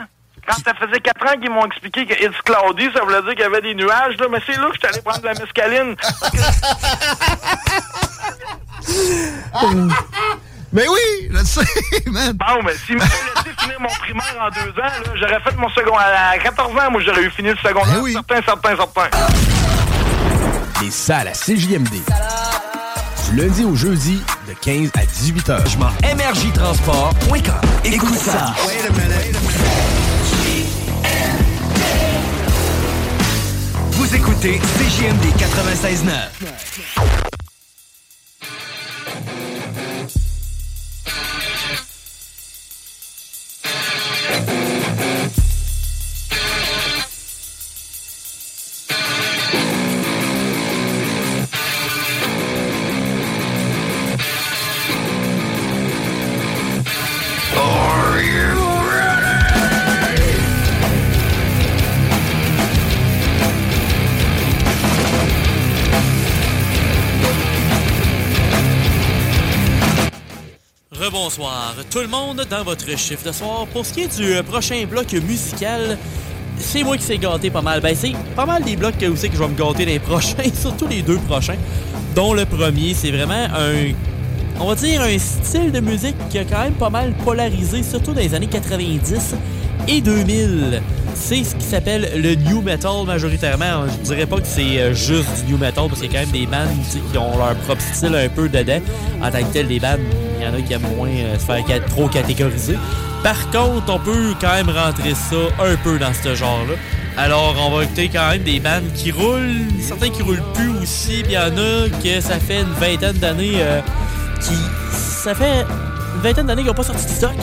Quand 0.47 0.55
ça 0.65 0.73
faisait 0.75 1.01
4 1.01 1.27
ans 1.27 1.37
qu'ils 1.41 1.51
m'ont 1.51 1.67
expliqué 1.67 2.07
que 2.07 2.15
It's 2.15 2.41
cloudy, 2.45 2.89
ça 2.95 3.03
voulait 3.03 3.23
dire 3.23 3.31
qu'il 3.31 3.41
y 3.41 3.45
avait 3.45 3.61
des 3.61 3.75
nuages, 3.75 4.17
là, 4.19 4.27
mais 4.31 4.39
c'est 4.47 4.57
là 4.57 4.69
que 4.69 4.75
je 4.75 4.79
suis 4.79 4.89
allé 4.89 5.01
prendre 5.03 5.21
de 5.21 5.27
la 5.27 5.35
mescaline. 5.35 5.97
Mais 10.73 10.87
oui, 10.87 11.29
je 11.29 11.33
le 11.37 11.45
sais, 11.45 11.65
man. 12.07 12.33
Bon, 12.35 12.63
mais 12.65 12.73
s'ils 12.87 12.97
m'avaient 12.97 13.11
laissé 13.11 13.51
finir 13.59 13.81
mon 13.81 13.89
primaire 13.89 14.37
en 14.41 14.51
deux 14.51 14.71
ans, 14.81 14.93
j'aurais 15.17 15.41
fait 15.41 15.57
mon 15.57 15.69
second 15.71 15.97
à 15.97 16.39
14 16.39 16.77
ans, 16.77 16.93
moi 16.93 17.01
j'aurais 17.05 17.25
eu 17.25 17.31
fini 17.31 17.51
le 17.51 17.57
secondaire. 17.57 18.01
Certain, 18.13 18.41
certain, 18.43 18.77
certain. 18.77 19.11
Les 20.81 20.93
salles 20.93 21.27
à 21.29 21.33
CJMD. 21.33 22.05
Du 23.31 23.37
lundi 23.37 23.65
au 23.65 23.75
jeudi, 23.75 24.23
de 24.49 24.55
15 24.55 24.93
à 24.97 25.05
18 25.05 25.51
heures. 25.51 25.67
Je 25.67 25.77
m'en 25.77 25.91
MRJTransport.com. 26.03 27.61
Écoute 27.85 28.19
ça. 28.19 28.55
Vous 34.11 34.17
écoutez 34.17 34.59
CJMD 34.59 35.25
96.9. 35.39 36.70
Rebonsoir 71.21 71.75
tout 71.91 71.99
le 71.99 72.07
monde 72.07 72.47
dans 72.49 72.65
votre 72.65 72.97
chiffre 72.97 73.27
de 73.27 73.33
soir. 73.33 73.67
Pour 73.67 73.85
ce 73.85 73.93
qui 73.93 74.03
est 74.03 74.17
du 74.17 74.33
euh, 74.33 74.43
prochain 74.43 74.87
bloc 74.89 75.13
musical, 75.13 75.99
c'est 76.59 76.83
moi 76.83 76.97
qui 76.97 77.03
s'est 77.03 77.19
gâté 77.19 77.51
pas 77.51 77.61
mal. 77.61 77.83
Ben 77.83 77.95
c'est 77.95 78.15
pas 78.35 78.47
mal 78.47 78.63
des 78.63 78.75
blocs 78.75 78.97
que 78.97 79.05
vous 79.05 79.17
savez 79.17 79.29
que 79.29 79.37
je 79.37 79.43
vais 79.43 79.49
me 79.49 79.55
gâter 79.55 79.85
les 79.85 79.99
prochains, 79.99 80.43
surtout 80.55 80.87
les 80.87 81.03
deux 81.03 81.19
prochains. 81.19 81.59
Dont 82.15 82.33
le 82.33 82.47
premier, 82.47 82.95
c'est 82.95 83.11
vraiment 83.11 83.35
un 83.35 83.93
on 84.61 84.69
va 84.69 84.75
dire 84.77 85.03
un 85.03 85.19
style 85.19 85.73
de 85.73 85.81
musique 85.81 86.17
qui 86.31 86.39
a 86.39 86.45
quand 86.45 86.63
même 86.63 86.73
pas 86.73 86.89
mal 86.89 87.13
polarisé, 87.23 87.83
surtout 87.83 88.15
dans 88.15 88.21
les 88.21 88.35
années 88.35 88.47
90 88.47 89.35
et 89.89 90.01
2000. 90.01 90.81
C'est 91.23 91.45
ce 91.45 91.55
qui 91.55 91.65
s'appelle 91.65 92.11
le 92.17 92.35
new 92.35 92.61
metal 92.63 93.05
majoritairement. 93.07 93.87
Je 93.87 94.05
dirais 94.05 94.27
pas 94.27 94.37
que 94.39 94.47
c'est 94.47 94.81
euh, 94.81 94.95
juste 94.95 95.45
du 95.45 95.53
new 95.53 95.59
metal 95.59 95.85
parce 95.89 96.01
qu'il 96.01 96.13
y 96.13 96.17
a 96.17 96.21
quand 96.21 96.33
même 96.33 96.47
des 96.47 96.83
sais, 96.83 96.99
qui 97.13 97.19
ont 97.19 97.37
leur 97.37 97.55
propre 97.57 97.83
style 97.83 98.15
un 98.17 98.29
peu 98.29 98.49
dedans. 98.49 98.81
En 99.23 99.31
tant 99.31 99.39
que 99.39 99.53
tel, 99.53 99.69
des 99.69 99.79
bandes, 99.79 100.01
il 100.39 100.45
y 100.45 100.49
en 100.49 100.55
a 100.55 100.61
qui 100.61 100.73
aiment 100.73 100.97
moins 100.97 101.11
euh, 101.11 101.39
se 101.39 101.45
faire 101.45 101.87
trop 101.87 102.09
catégoriser. 102.09 102.77
Par 103.23 103.51
contre, 103.51 103.93
on 103.93 103.99
peut 103.99 104.35
quand 104.41 104.55
même 104.55 104.71
rentrer 104.71 105.15
ça 105.15 105.37
un 105.63 105.77
peu 105.77 105.99
dans 105.99 106.13
ce 106.13 106.35
genre-là. 106.35 106.75
Alors, 107.17 107.55
on 107.61 107.77
va 107.77 107.85
écouter 107.85 108.09
quand 108.09 108.31
même 108.31 108.43
des 108.43 108.59
bandes 108.59 108.91
qui 108.95 109.13
roulent, 109.13 109.69
certains 109.81 110.09
qui 110.09 110.23
roulent 110.23 110.43
plus 110.55 110.71
aussi, 110.83 111.21
il 111.21 111.31
y 111.31 111.39
en 111.39 111.57
a 111.57 111.89
que 112.03 112.21
ça 112.21 112.41
fait 112.41 112.63
une 112.63 112.73
vingtaine 112.81 113.19
d'années 113.19 113.57
euh, 113.59 113.81
qui. 114.41 114.55
Ça 114.91 115.35
fait 115.35 115.67
une 116.15 116.23
vingtaine 116.23 116.47
d'années 116.47 116.63
qu'ils 116.63 116.71
n'ont 116.71 116.75
pas 116.75 116.83
sorti 116.83 117.05
de 117.05 117.11
stock. 117.11 117.37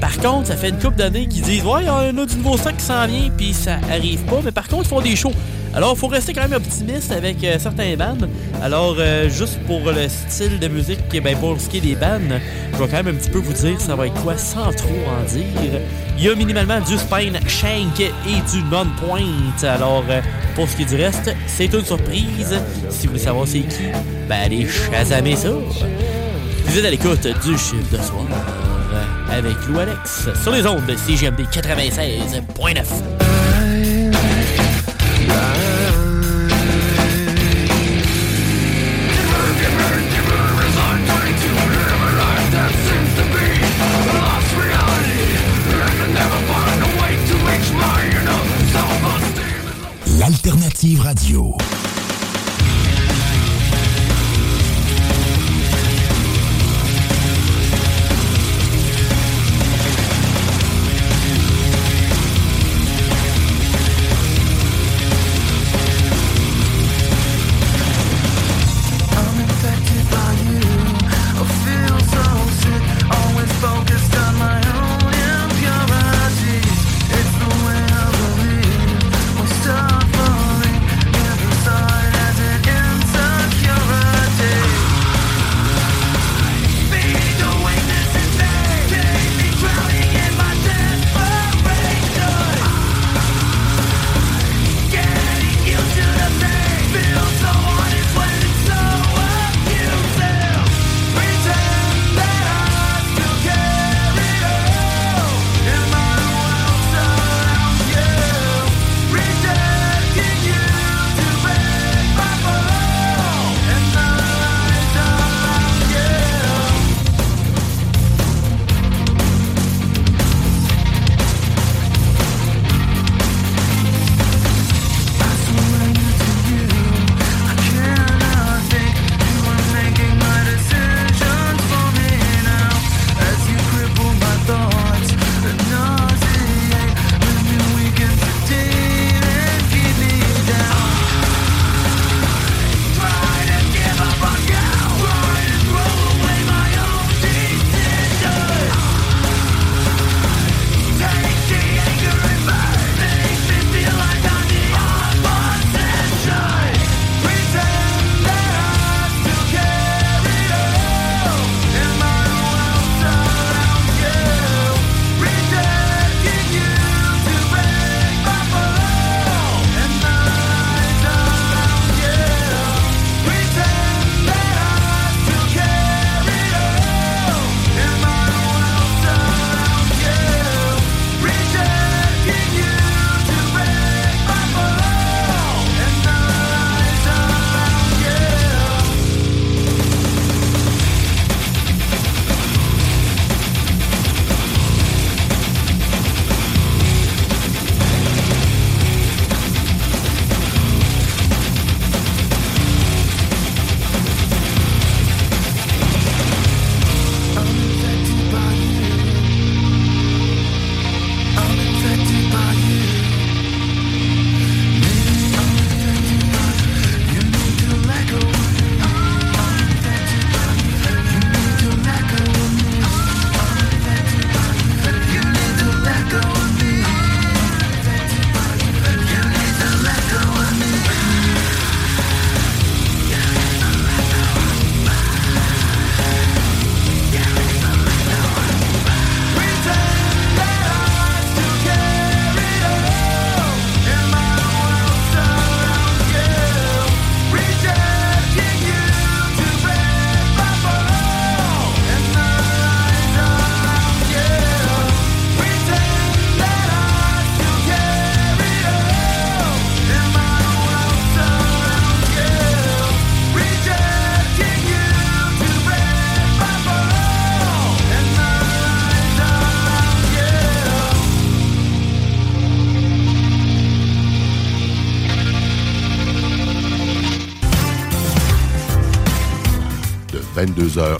Par 0.00 0.16
contre, 0.18 0.48
ça 0.48 0.56
fait 0.56 0.70
une 0.70 0.78
couple 0.78 0.96
d'années 0.96 1.26
qu'ils 1.26 1.42
disent 1.42 1.64
Ouais, 1.64 1.82
il 1.82 1.86
y 1.86 1.90
en 1.90 2.16
a 2.18 2.26
du 2.26 2.36
nouveau 2.36 2.56
stock 2.56 2.76
qui 2.76 2.84
s'en 2.84 3.06
vient, 3.06 3.30
puis 3.36 3.52
ça 3.52 3.78
arrive 3.90 4.20
pas. 4.24 4.40
Mais 4.44 4.52
par 4.52 4.68
contre, 4.68 4.84
ils 4.84 4.88
font 4.88 5.00
des 5.00 5.16
shows. 5.16 5.32
Alors, 5.76 5.92
il 5.94 5.98
faut 5.98 6.06
rester 6.06 6.32
quand 6.32 6.48
même 6.48 6.54
optimiste 6.54 7.12
avec 7.12 7.44
euh, 7.44 7.58
certains 7.58 7.96
bands. 7.96 8.16
Alors, 8.62 8.96
euh, 8.98 9.28
juste 9.28 9.58
pour 9.66 9.80
le 9.80 10.08
style 10.08 10.58
de 10.58 10.68
musique, 10.68 11.00
eh 11.12 11.20
ben, 11.20 11.36
pour 11.36 11.60
ce 11.60 11.68
qui 11.68 11.76
est 11.76 11.80
des 11.82 11.94
bands, 11.94 12.18
je 12.72 12.78
vais 12.78 12.88
quand 12.88 13.04
même 13.04 13.08
un 13.08 13.18
petit 13.18 13.28
peu 13.28 13.40
vous 13.40 13.52
dire 13.52 13.78
ça 13.78 13.94
va 13.94 14.06
être 14.06 14.22
quoi 14.22 14.38
sans 14.38 14.72
trop 14.72 14.88
en 14.88 15.22
dire. 15.30 15.44
Il 16.16 16.24
y 16.24 16.30
a 16.30 16.34
minimalement 16.34 16.80
du 16.80 16.96
Spine 16.96 17.38
Shank 17.46 18.00
et 18.00 18.50
du 18.50 18.62
Non-Point. 18.70 19.68
Alors, 19.68 20.04
euh, 20.08 20.22
pour 20.54 20.66
ce 20.66 20.76
qui 20.76 20.82
est 20.82 20.86
du 20.86 20.96
reste, 20.96 21.34
c'est 21.46 21.66
une 21.66 21.84
surprise. 21.84 22.58
Si 22.88 23.06
vous 23.06 23.12
voulez 23.12 23.24
savoir 23.24 23.46
c'est 23.46 23.60
qui, 23.60 23.84
ben 24.30 24.38
allez 24.46 24.66
chasamer 24.66 25.36
ça. 25.36 25.50
Vous 26.64 26.78
êtes 26.78 26.86
à 26.86 26.90
l'écoute 26.90 27.26
du 27.44 27.58
chiffre 27.58 27.92
de 27.92 27.98
soir 27.98 28.24
avec 29.30 29.56
Lou 29.68 29.78
Alex 29.78 30.28
sur 30.42 30.52
les 30.52 30.66
ondes 30.66 30.86
de 30.86 30.96
CGMD 30.96 31.40
96.9. 31.52 32.84
L'alternative 50.18 51.00
radio. 51.02 51.56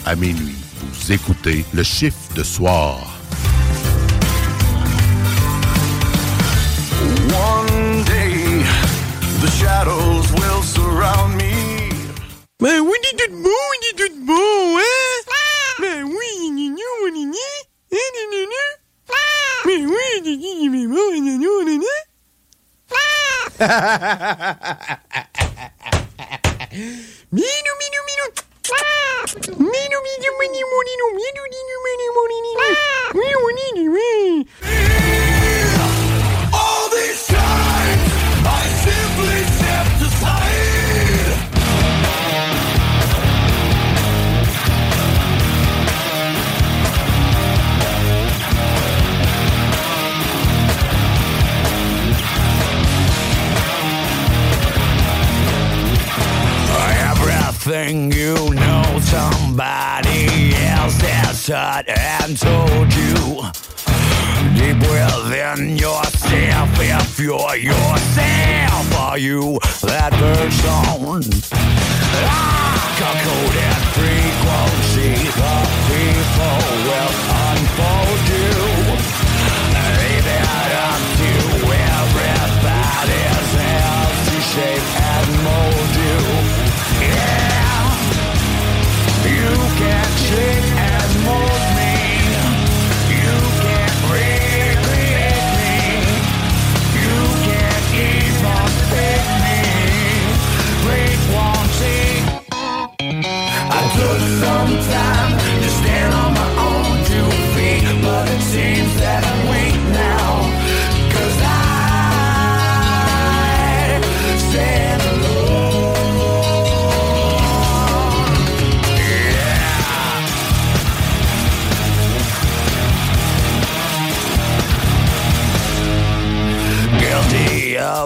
à 0.05 0.17
minuit. 0.17 0.57
Vous 0.81 1.13
écoutez 1.13 1.65
le 1.75 1.83
chiffre 1.83 2.33
de 2.35 2.43
soir. 2.43 2.99
One 7.33 8.03
day, 8.05 8.65
the 9.43 9.51
shadows 9.51 10.33
will 10.33 10.63
surround 10.63 11.37
me. 11.37 11.91
Oui, 12.61 12.97
dit 13.03 13.17
tout 13.19 13.33
beau, 13.43 13.51
dit 13.83 13.95
tout 13.97 14.15
hein? 14.79 16.05
Oui, 16.05 16.51
ni 16.51 16.71
ni 16.71 16.83
ni 17.13 17.27
ni, 17.27 17.37
ni 17.93 17.99
ni 18.15 18.23
ni 18.31 18.47
ni. 18.47 18.63
Ni 19.67 19.77
ni 21.21 21.39
ni 21.65 21.79
ni. 21.79 21.87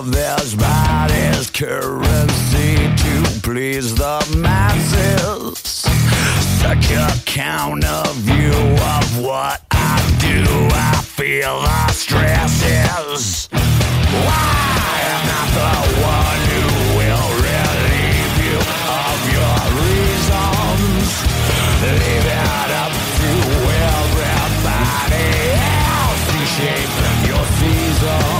of 0.01 0.13
this 0.13 0.55
body's 0.55 1.51
currency 1.51 2.75
to 3.03 3.41
please 3.43 3.95
the 3.95 4.19
masses. 4.39 5.59
Such 6.63 6.91
a 6.93 7.11
counter 7.27 8.03
view 8.25 8.61
of 8.97 9.23
what 9.23 9.61
I 9.71 10.01
do. 10.19 10.43
I 10.73 11.03
feel 11.05 11.61
the 11.61 11.93
stresses. 11.93 13.49
Why 13.53 14.91
am 15.13 15.25
I 15.37 15.45
the 15.61 15.75
one 16.17 16.41
who 16.49 16.65
will 16.97 17.29
relieve 17.45 18.37
you 18.49 18.59
of 19.05 19.19
your 19.37 19.59
reasons? 19.85 21.09
Leave 22.01 22.25
it 22.25 22.71
up 22.85 22.93
to 23.21 23.33
everybody 24.01 25.29
else 25.77 26.23
to 26.33 26.41
shape 26.57 26.95
your 27.29 27.45
season. 27.61 28.40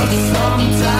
love 0.00 0.12
sometimes 0.12 0.99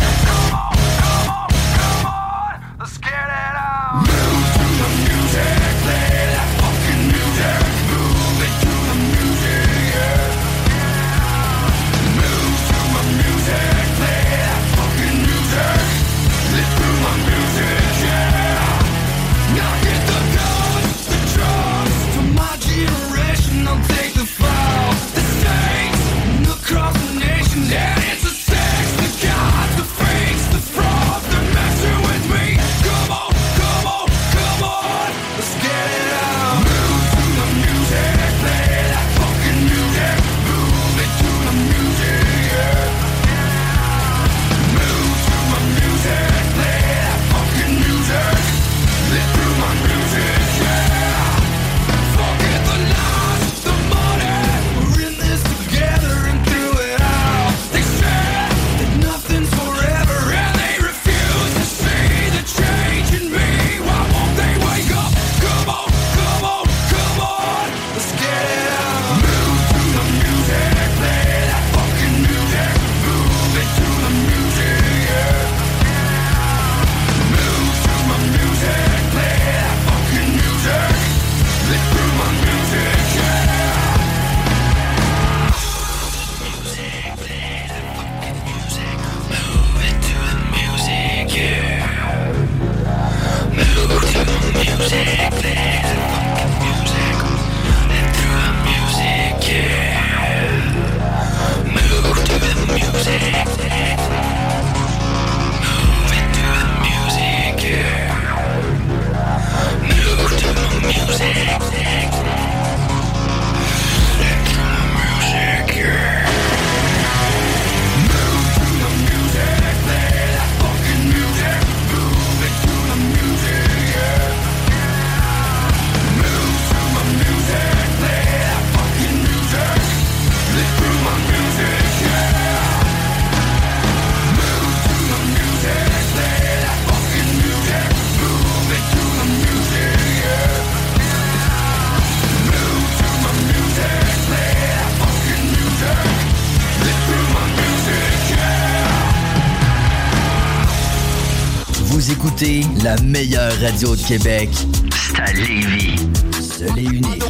la 152.83 152.95
meilleure 153.03 153.53
radio 153.59 153.95
de 153.95 154.01
Québec. 154.01 154.49
C'est 154.91 155.21
à 155.21 155.31
Lévis. 155.33 155.95
Seul 156.41 156.79
et 156.79 156.83
unique. 156.83 157.23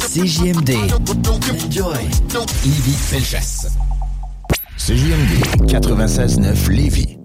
CJMD. 0.00 0.76
Enjoy. 1.26 2.04
Lévis 2.64 2.98
Felchesse. 2.98 3.68
CJMD 4.76 5.70
96-9 5.70 6.70
Lévis. 6.70 7.17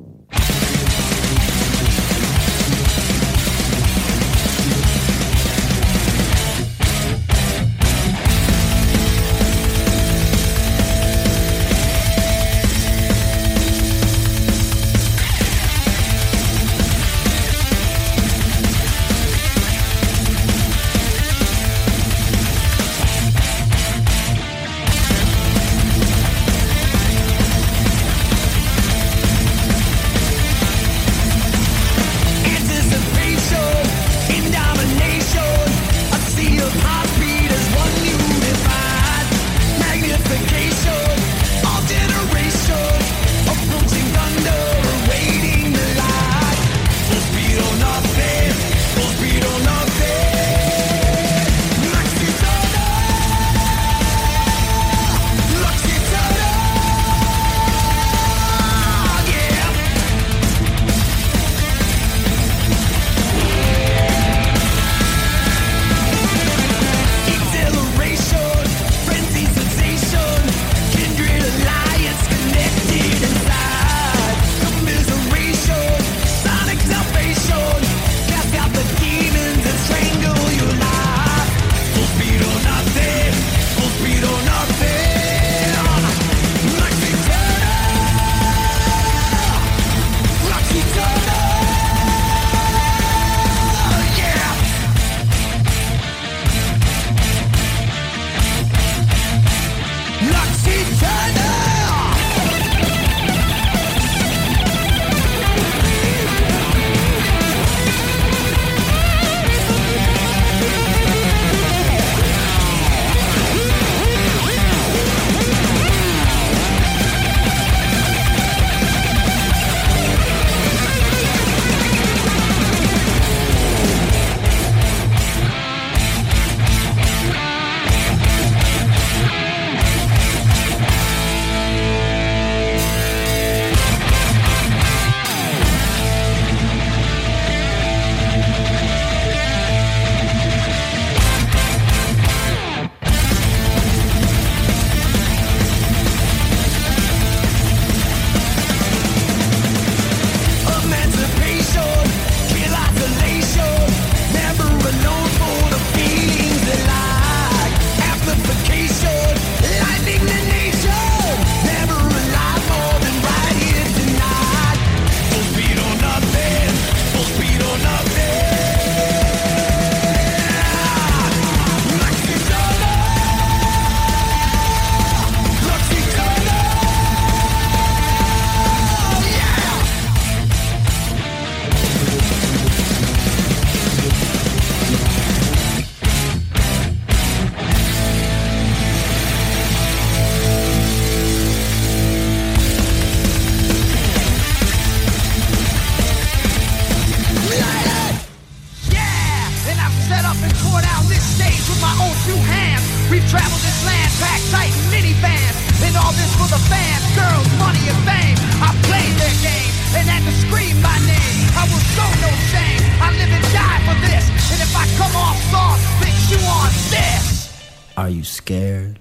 land, 203.86 204.12
tight 204.52 204.74
in 204.74 204.86
minivans. 204.92 205.56
And 205.84 205.94
all 206.00 206.14
this 206.16 206.32
for 206.40 206.48
the 206.48 206.62
fans, 206.72 207.06
girls, 207.14 207.48
money, 207.60 207.84
and 207.88 208.00
fame. 208.08 208.38
I 208.64 208.72
played 208.88 209.16
their 209.20 209.36
game 209.44 209.72
and 210.00 210.08
had 210.08 210.24
to 210.24 210.34
scream 210.44 210.80
my 210.82 210.98
name. 211.04 211.44
I 211.60 211.68
will 211.68 211.86
show 211.96 212.10
no 212.24 212.32
shame. 212.52 212.82
I 213.04 213.12
live 213.14 213.32
and 213.32 213.48
die 213.52 213.82
for 213.88 213.98
this. 214.08 214.26
And 214.52 214.60
if 214.64 214.72
I 214.76 214.86
come 214.98 215.16
off 215.16 215.38
soft, 215.52 215.94
you 216.34 216.40
on 216.48 216.72
this. 216.90 217.54
Are 217.98 218.10
you 218.10 218.24
scared? 218.24 219.00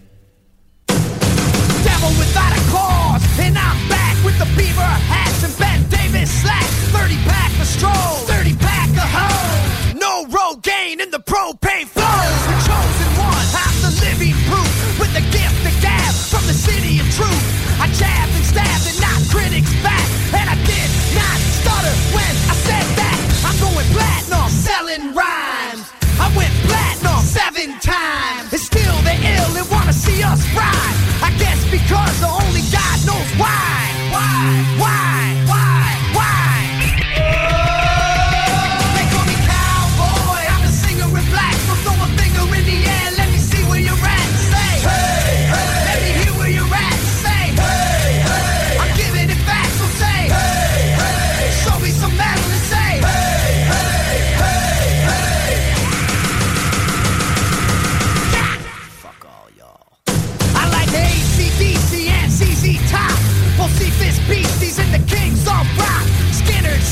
Devil 0.87 2.11
without 2.21 2.53
a 2.53 2.63
cause, 2.71 3.25
and 3.39 3.57
I'm 3.57 3.89
back 3.89 4.23
with 4.25 4.39
the 4.39 4.45
beaver 4.57 4.83
hats 4.83 5.43
and 5.45 5.57
Ben 5.59 5.89
Davis 5.89 6.31
slacks. 6.43 6.69
30 6.93 7.17
pack 7.25 7.53
of 7.61 7.67
strolls, 7.67 8.29
30 8.29 8.57
pack 8.57 8.91
of 8.91 9.09
hoes. 9.17 9.95
No 9.95 10.27
rogaine 10.27 11.01
in 11.01 11.11
the 11.11 11.21
propane 11.21 11.87
flow. 11.87 12.22
Truth. 17.17 17.45
I 17.81 17.87
jabbed 17.93 18.33
and 18.33 18.45
stabbed 18.45 18.85
and 18.89 18.97
knocked 19.01 19.29
critics 19.29 19.73
back, 19.85 20.07
and 20.33 20.47
I 20.49 20.57
did 20.65 20.89
not 21.13 21.39
stutter 21.61 21.95
when 22.17 22.33
I 22.49 22.55
said 22.57 22.87
that. 22.97 23.19
I'm 23.45 23.57
going 23.61 23.89
platinum, 23.93 24.49
selling 24.49 25.05
rhymes. 25.13 25.85
I 26.17 26.33
went 26.37 26.53
platinum 26.65 27.21
seven 27.21 27.77
times. 27.81 28.53
And 28.53 28.61
still 28.61 28.97
they 29.05 29.19
ill 29.37 29.53
and 29.61 29.69
wanna 29.69 29.93
see 29.93 30.23
us 30.23 30.41
ride. 30.57 30.97
I 31.21 31.31
guess 31.37 31.61
because 31.71 32.15
the 32.21 32.29
only 32.29 32.65
God 32.73 32.97
knows? 33.05 33.29
Why? 33.37 33.77
Why? 34.13 34.72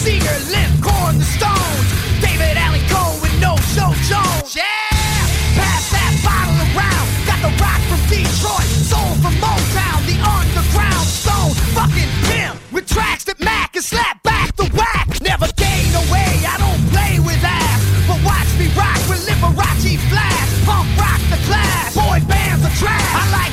Seeger, 0.00 0.40
Limp, 0.48 0.80
Corn, 0.80 1.18
the 1.20 1.28
Stones. 1.28 1.88
David 2.24 2.56
Allen 2.56 2.80
Cole 2.88 3.20
with 3.20 3.36
No 3.36 3.52
Show 3.76 3.92
Jones. 4.08 4.56
Yeah! 4.56 4.64
Pass 5.52 5.92
that 5.92 6.16
bottle 6.24 6.56
around. 6.72 7.06
Got 7.28 7.44
the 7.44 7.52
rock 7.60 7.80
from 7.84 8.00
Detroit. 8.08 8.64
Soul 8.80 9.12
from 9.20 9.36
Motown. 9.44 10.00
The 10.08 10.16
underground 10.24 11.04
stone. 11.04 11.52
Fucking 11.76 12.08
pimp. 12.32 12.56
With 12.72 12.88
tracks 12.88 13.28
that 13.28 13.44
Mac 13.44 13.76
and 13.76 13.84
slap 13.84 14.22
back 14.22 14.56
the 14.56 14.72
whack. 14.72 15.20
Never 15.20 15.52
gain 15.60 15.92
away. 15.92 16.48
I 16.48 16.56
don't 16.56 16.80
play 16.88 17.20
with 17.20 17.44
ass. 17.44 17.84
But 18.08 18.24
watch 18.24 18.48
me 18.56 18.72
rock 18.72 18.96
with 19.04 19.20
Liberace 19.28 20.00
flash. 20.08 20.48
Punk 20.64 20.88
rock 20.96 21.20
the 21.28 21.36
class. 21.44 21.92
Boy 21.92 22.24
bands 22.24 22.64
are 22.64 22.76
trash. 22.80 23.04
I 23.12 23.24
like 23.36 23.49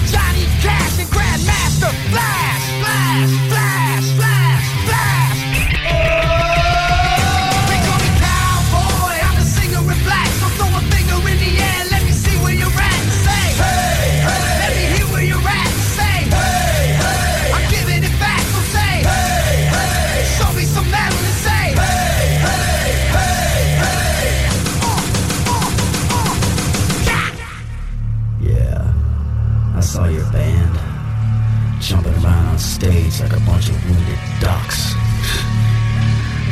stage 32.88 33.20
like 33.22 33.36
a 33.36 33.40
bunch 33.42 33.70
of 33.70 33.76
wounded 33.90 34.20
ducks. 34.40 34.94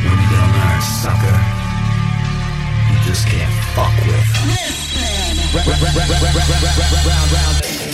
When 0.03 0.17
you 0.19 0.29
don't 0.35 0.51
learn, 0.51 0.81
sucker, 0.81 1.37
you 2.91 2.97
just 3.07 3.27
can't 3.27 3.53
fuck 3.75 3.95
with. 4.03 4.27
Listen. 4.51 5.55
Round, 5.55 5.67
round, 5.67 5.95
round, 5.95 7.05
Round, 7.05 7.31
round. 7.31 7.84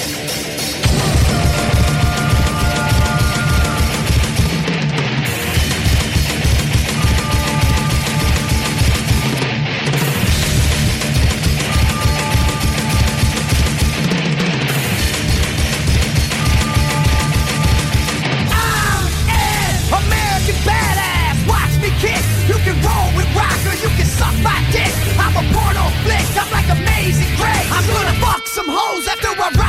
With 23.21 23.35
rock 23.37 23.59
or 23.69 23.77
you 23.77 23.89
can 23.97 24.05
suck 24.05 24.33
my 24.41 24.57
dick. 24.73 24.89
I'm 25.21 25.35
a 25.37 25.45
porno 25.53 25.85
flick. 26.03 26.25
I'm 26.41 26.49
like 26.49 26.69
amazing 26.73 27.31
grace. 27.37 27.69
I'm 27.69 27.85
gonna 27.85 28.17
fuck 28.17 28.47
some 28.47 28.67
hoes 28.67 29.07
after 29.07 29.29
I 29.29 29.60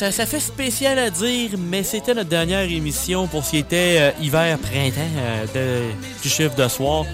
ça, 0.00 0.10
ça 0.10 0.24
fait 0.24 0.40
spécial 0.40 0.98
à 0.98 1.10
dire, 1.10 1.50
mais 1.58 1.82
c'était 1.82 2.14
notre 2.14 2.30
dernière 2.30 2.62
émission 2.62 3.26
pour 3.26 3.44
ce 3.44 3.50
qui 3.50 3.58
était 3.58 3.96
euh, 3.98 4.10
hiver-printemps 4.18 5.00
euh, 5.54 5.90
du 6.22 6.28
chiffre 6.30 6.54
de 6.54 6.66
soir. 6.68 7.04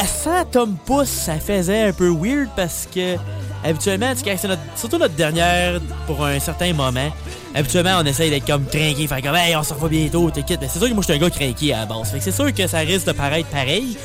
À 0.00 0.06
100 0.06 0.46
Tom 0.50 0.76
Pouce, 0.86 1.08
ça 1.10 1.34
faisait 1.38 1.82
un 1.88 1.92
peu 1.92 2.08
weird 2.08 2.48
parce 2.56 2.88
que 2.92 3.16
habituellement, 3.62 4.14
c'est 4.16 4.44
notre- 4.48 4.62
surtout 4.76 4.96
notre 4.96 5.14
dernière 5.14 5.78
pour 6.06 6.24
un 6.24 6.40
certain 6.40 6.72
moment, 6.72 7.10
habituellement, 7.54 7.98
on 8.00 8.04
essaye 8.06 8.30
d'être 8.30 8.46
comme 8.46 8.64
craqué, 8.64 9.06
faire 9.06 9.20
comme, 9.22 9.36
hey, 9.36 9.54
on 9.54 9.62
se 9.62 9.74
revoit 9.74 9.90
bientôt, 9.90 10.30
t'inquiète. 10.30 10.60
Mais 10.62 10.68
c'est 10.72 10.78
sûr 10.78 10.88
que 10.88 10.94
moi, 10.94 11.02
je 11.06 11.12
suis 11.12 11.22
un 11.22 11.22
gars 11.22 11.30
craqué 11.30 11.74
à 11.74 11.80
la 11.80 11.86
base. 11.86 12.10
Fait 12.10 12.16
que 12.18 12.24
c'est 12.24 12.32
sûr 12.32 12.52
que 12.54 12.66
ça 12.66 12.78
risque 12.78 13.06
de 13.06 13.12
paraître 13.12 13.48
pareil. 13.50 13.98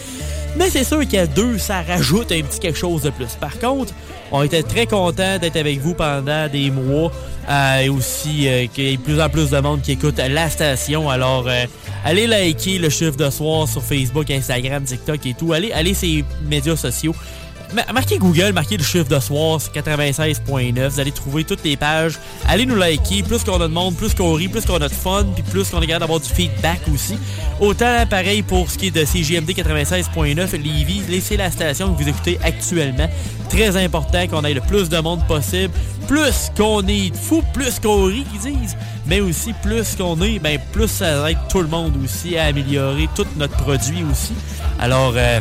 Mais 0.58 0.70
c'est 0.70 0.84
sûr 0.84 1.08
qu'à 1.08 1.28
deux, 1.28 1.58
ça 1.58 1.82
rajoute 1.82 2.32
un 2.32 2.42
petit 2.42 2.60
quelque 2.60 2.78
chose 2.78 3.04
de 3.04 3.10
plus. 3.10 3.36
Par 3.40 3.58
contre, 3.60 3.94
on 4.32 4.44
était 4.44 4.64
très 4.64 4.86
contents 4.86 5.38
d'être 5.40 5.56
avec 5.58 5.80
vous 5.80 5.94
pendant 5.94 6.48
des 6.48 6.72
mois. 6.72 7.12
euh, 7.50 7.80
et 7.80 7.90
aussi 7.90 8.48
euh, 8.48 8.68
qu'il 8.68 8.84
y 8.84 8.94
ait 8.94 8.98
de 8.98 9.02
plus 9.02 9.20
en 9.20 9.30
plus 9.30 9.50
de 9.50 9.60
monde 9.60 9.82
qui 9.82 9.94
écoute 9.94 10.18
la 10.18 10.50
station. 10.50 11.10
Alors, 11.10 11.46
euh, 11.48 11.66
allez 12.06 12.28
liker 12.28 12.78
le 12.78 12.90
chiffre 12.90 13.18
de 13.18 13.30
soir 13.30 13.68
sur 13.68 13.82
Facebook, 13.82 14.30
Instagram, 14.30 14.84
TikTok 14.84 15.26
et 15.26 15.34
tout. 15.34 15.54
Allez, 15.54 15.72
allez 15.72 15.94
ces 15.94 16.24
médias 16.48 16.76
sociaux. 16.76 17.16
Ma- 17.74 17.86
Marquez 17.94 18.18
Google, 18.18 18.52
marquez 18.54 18.78
le 18.78 18.84
chiffre 18.84 19.08
de 19.08 19.20
soir, 19.20 19.60
c'est 19.62 19.72
96.9. 19.80 20.88
Vous 20.90 21.00
allez 21.00 21.12
trouver 21.12 21.44
toutes 21.44 21.64
les 21.64 21.78
pages. 21.78 22.14
Allez 22.48 22.66
nous 22.66 22.76
liker. 22.76 23.22
Plus 23.22 23.44
qu'on 23.44 23.62
a 23.62 23.68
de 23.68 23.74
monde, 23.74 23.96
plus 23.96 24.14
qu'on 24.16 24.34
rit, 24.34 24.48
plus 24.48 24.66
qu'on 24.66 24.78
a 24.78 24.90
de 24.90 24.94
fun, 24.94 25.26
puis 25.36 25.44
plus 25.44 25.70
qu'on 25.70 25.80
est 25.82 25.86
capable 25.88 26.00
d'avoir 26.02 26.20
du 26.20 26.30
feedback 26.30 26.82
aussi. 26.94 27.18
Autant 27.60 28.06
pareil 28.10 28.42
pour 28.42 28.72
ce 28.72 28.78
qui 28.78 28.88
est 28.88 28.92
de 28.92 29.06
CGMD 29.06 29.52
96.9, 29.52 30.52
Lévis, 30.54 31.02
laissez 31.10 31.38
la 31.38 31.52
station 31.52 31.94
que 31.94 32.02
vous 32.02 32.10
écoutez 32.10 32.40
actuellement. 32.44 33.08
Très 33.50 33.78
important 33.78 34.28
qu'on 34.28 34.44
ait 34.46 34.54
le 34.54 34.62
plus 34.62 34.90
de 34.90 34.98
monde 35.00 35.26
possible. 35.28 35.74
Plus 36.08 36.52
qu'on 36.58 36.86
est 36.88 37.16
fou, 37.16 37.44
plus 37.54 37.80
qu'on 37.80 38.06
rit, 38.06 38.24
qu'ils 38.32 38.52
disent. 38.54 38.78
Mais 39.06 39.20
aussi, 39.22 39.54
plus 39.62 39.96
qu'on 39.96 40.20
est, 40.24 40.40
ben 40.40 40.60
plus 40.72 40.88
ça 40.88 41.30
aide 41.30 41.38
tout 41.50 41.62
le 41.62 41.68
monde 41.68 41.94
aussi 42.04 42.36
à 42.38 42.46
améliorer 42.46 43.08
tout 43.16 43.26
notre 43.38 43.56
produit 43.58 44.04
aussi. 44.12 44.34
Alors, 44.80 45.14
euh, 45.16 45.40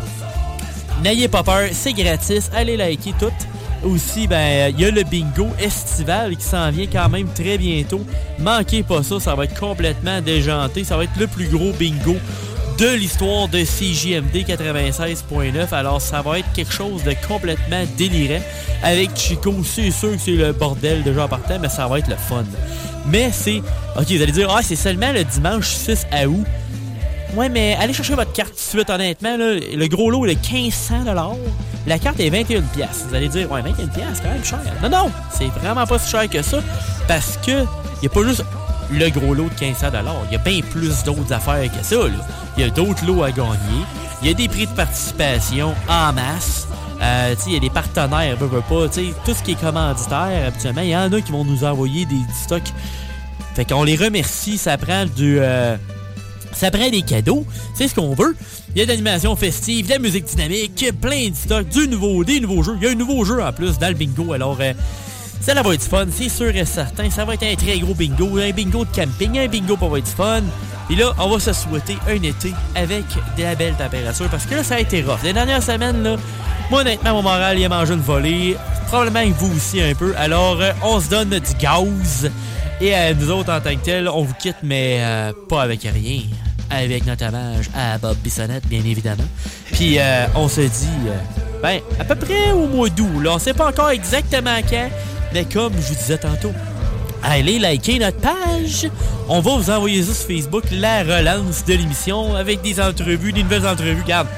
N'ayez 1.03 1.29
pas 1.29 1.43
peur, 1.43 1.69
c'est 1.73 1.93
gratis. 1.93 2.51
Allez 2.55 2.77
liker 2.77 3.15
tout. 3.19 3.33
Aussi, 3.85 4.27
ben, 4.27 4.75
il 4.77 4.81
y 4.81 4.85
a 4.85 4.91
le 4.91 5.05
bingo 5.05 5.49
estival 5.61 6.37
qui 6.37 6.45
s'en 6.45 6.70
vient 6.70 6.87
quand 6.87 7.09
même 7.09 7.29
très 7.29 7.57
bientôt. 7.57 8.01
Manquez 8.41 8.83
pas 8.83 9.05
ça, 9.05 9.20
ça 9.20 9.35
va 9.37 9.45
être 9.45 9.59
complètement 9.59 10.20
déjanté. 10.20 10.83
Ça 10.83 10.97
va 10.97 11.05
être 11.05 11.16
le 11.19 11.29
plus 11.29 11.47
gros 11.47 11.73
bingo 11.73 12.16
de 12.79 12.95
l'histoire 12.95 13.49
de 13.49 13.59
CJMD 13.59 14.45
96.9. 14.47 15.73
Alors, 15.73 16.01
ça 16.01 16.23
va 16.23 16.41
être 16.41 16.53
quelque 16.53 16.73
chose 16.73 17.05
de 17.05 17.15
complètement 17.27 17.85
délirant. 17.97 18.43
Avec 18.83 19.16
Chico, 19.16 19.55
c'est 19.65 19.91
sûr 19.91 20.12
que 20.12 20.19
c'est 20.19 20.33
le 20.33 20.53
bordel 20.53 21.03
déjà 21.05 21.25
en 21.25 21.29
partant, 21.29 21.59
mais 21.61 21.69
ça 21.69 21.87
va 21.87 22.01
être 22.01 22.09
le 22.09 22.16
fun. 22.16 22.45
Mais 23.07 23.31
c'est... 23.33 23.62
Ok, 23.97 24.11
vous 24.11 24.23
allez 24.23 24.33
dire, 24.33 24.49
ah, 24.51 24.61
c'est 24.62 24.77
seulement 24.77 25.12
le 25.12 25.25
dimanche 25.25 25.69
6 25.69 26.07
août. 26.27 26.47
Ouais, 27.35 27.49
mais 27.49 27.77
allez 27.79 27.93
chercher 27.93 28.15
votre 28.15 28.33
carte 28.33 28.51
tout 28.51 28.57
de 28.57 28.61
suite, 28.61 28.91
honnêtement. 28.91 29.37
Là, 29.37 29.55
le 29.55 29.87
gros 29.87 30.11
lot 30.11 30.27
est 30.27 30.35
de 30.35 30.41
1500 30.41 31.05
La 31.87 31.99
carte 31.99 32.21
est 32.21 32.31
21 32.31 32.63
pièces. 32.63 33.05
Vous 33.09 33.15
allez 33.15 33.29
dire, 33.29 33.51
ouais, 33.51 33.61
21 33.63 33.87
pièces, 33.89 34.21
quand 34.23 34.31
même 34.31 34.45
cher. 34.45 34.61
Non, 34.83 34.89
non, 34.89 35.11
c'est 35.31 35.49
vraiment 35.61 35.87
pas 35.87 35.99
si 35.99 36.11
cher 36.11 36.29
que 36.29 36.43
ça. 36.43 36.59
Parce 37.07 37.39
que 37.45 37.65
il 38.03 38.07
a 38.07 38.11
pas 38.11 38.23
juste 38.25 38.45
le 38.91 39.09
gros 39.11 39.35
lot 39.35 39.51
de 39.51 39.65
1500 39.65 39.89
Il 40.27 40.33
y 40.33 40.37
a 40.37 40.39
bien 40.39 40.61
plus 40.71 41.05
d'autres 41.05 41.33
affaires 41.33 41.71
que 41.71 41.85
ça. 41.85 41.97
Il 42.57 42.65
y 42.65 42.67
a 42.67 42.71
d'autres 42.71 43.05
lots 43.05 43.23
à 43.23 43.31
gagner. 43.31 43.85
Il 44.23 44.29
y 44.29 44.31
a 44.31 44.35
des 44.35 44.49
prix 44.49 44.67
de 44.67 44.73
participation 44.73 45.75
en 45.89 46.13
masse. 46.13 46.67
Euh, 47.01 47.35
il 47.47 47.53
y 47.53 47.57
a 47.57 47.61
des 47.61 47.71
partenaires, 47.71 48.37
veux, 48.37 48.47
veux 48.47 48.61
pas. 48.63 48.89
Tout 48.89 49.35
ce 49.35 49.43
qui 49.43 49.53
est 49.53 49.61
commanditaire, 49.61 50.47
habituellement, 50.49 50.83
il 50.83 50.89
y 50.89 50.97
en 50.97 51.13
a 51.13 51.21
qui 51.21 51.31
vont 51.31 51.45
nous 51.45 51.63
envoyer 51.63 52.07
des, 52.07 52.17
du 52.17 52.35
stock. 52.43 52.63
Fait 53.55 53.65
qu'on 53.65 53.85
les 53.85 53.97
remercie. 53.97 54.59
Ça 54.59 54.77
prend 54.79 55.05
du... 55.05 55.39
euh, 55.41 55.77
ça 56.53 56.70
prend 56.70 56.89
des 56.91 57.03
cadeaux, 57.03 57.45
c'est 57.75 57.89
ce 57.89 57.95
qu'on 57.95 58.15
veut. 58.15 58.37
Il 58.75 58.79
y 58.79 58.83
a 58.83 58.85
de 58.85 58.91
l'animation 58.91 59.35
festive, 59.37 59.87
de 59.87 59.91
la 59.93 59.99
musique 59.99 60.25
dynamique, 60.25 60.93
plein 61.01 61.29
de 61.29 61.35
stocks, 61.35 61.69
du 61.69 61.89
nouveau, 61.89 62.25
des 62.25 62.41
nouveaux 62.41 62.62
jeux. 62.62 62.77
Il 62.81 62.85
y 62.85 62.89
a 62.89 62.91
un 62.91 62.95
nouveau 62.95 63.25
jeu 63.25 63.43
en 63.43 63.53
plus 63.53 63.79
dans 63.79 63.89
le 63.89 63.95
bingo, 63.95 64.33
alors 64.33 64.57
euh, 64.61 64.73
ça 65.41 65.55
va 65.55 65.75
être 65.75 65.83
fun, 65.83 66.07
c'est 66.11 66.29
sûr 66.29 66.55
et 66.55 66.65
certain. 66.65 67.11
Ça 67.11 67.25
va 67.25 67.35
être 67.35 67.45
un 67.45 67.55
très 67.55 67.79
gros 67.79 67.95
bingo, 67.95 68.39
un 68.39 68.51
bingo 68.51 68.85
de 68.85 68.95
camping, 68.95 69.39
un 69.39 69.49
bingo 69.49 69.77
pour 69.77 69.97
être 69.97 70.09
fun. 70.09 70.43
Et 70.91 70.95
là, 70.95 71.12
on 71.19 71.29
va 71.29 71.39
se 71.39 71.53
souhaiter 71.53 71.97
un 72.09 72.23
été 72.23 72.53
avec 72.75 73.05
de 73.37 73.43
la 73.43 73.55
belle 73.55 73.75
température 73.75 74.29
parce 74.29 74.47
que 74.47 74.55
là, 74.57 74.65
ça 74.65 74.77
a 74.77 74.81
été 74.81 75.03
rough. 75.03 75.23
Les 75.23 75.33
dernières 75.33 75.62
semaines, 75.62 76.03
là, 76.03 76.16
moi, 76.70 76.81
honnêtement, 76.81 77.15
mon 77.15 77.23
moral, 77.23 77.59
il 77.59 77.65
a 77.65 77.69
mangé 77.69 77.95
une 77.95 78.01
volée. 78.01 78.57
Probablement 78.89 79.35
vous 79.39 79.55
aussi 79.55 79.81
un 79.81 79.95
peu. 79.95 80.15
Alors, 80.16 80.61
euh, 80.61 80.73
on 80.83 81.01
se 81.01 81.09
donne 81.09 81.31
du 81.31 81.55
gaz. 81.61 82.31
Et 82.81 82.95
euh, 82.95 83.13
nous 83.19 83.31
autres, 83.31 83.53
en 83.53 83.61
tant 83.61 83.75
que 83.75 83.85
tels, 83.85 84.09
on 84.09 84.23
vous 84.23 84.35
quitte, 84.35 84.59
mais 84.63 84.99
euh, 85.01 85.33
pas 85.49 85.63
avec 85.63 85.83
rien. 85.83 86.21
Avec 86.71 87.07
notre 87.07 87.27
hommage 87.27 87.69
à 87.75 87.99
Bob 87.99 88.17
Bissonnette, 88.19 88.67
bien 88.69 88.85
évidemment. 88.85 89.25
Puis, 89.73 89.99
euh, 89.99 90.27
on 90.35 90.49
se 90.49 90.61
dit, 90.61 90.87
euh, 91.07 91.17
ben, 91.63 91.81
à 91.99 92.05
peu 92.05 92.15
près 92.15 92.53
au 92.53 92.67
mois 92.67 92.89
d'août. 92.89 93.21
Là, 93.23 93.33
on 93.35 93.39
sait 93.39 93.55
pas 93.55 93.69
encore 93.69 93.91
exactement 93.91 94.59
quand, 94.69 94.89
mais 95.33 95.45
comme 95.45 95.73
je 95.75 95.89
vous 95.89 95.95
disais 95.95 96.19
tantôt, 96.19 96.53
allez 97.23 97.59
liker 97.59 97.99
notre 97.99 98.19
page. 98.19 98.89
On 99.29 99.41
va 99.41 99.57
vous 99.57 99.71
envoyer 99.71 100.03
ça 100.03 100.15
sur 100.15 100.27
Facebook, 100.27 100.65
la 100.71 101.03
relance 101.03 101.65
de 101.65 101.75
l'émission, 101.75 102.35
avec 102.35 102.63
des 102.63 102.81
entrevues, 102.81 103.33
des 103.33 103.43
nouvelles 103.43 103.67
entrevues. 103.67 104.03
Regarde, 104.03 104.29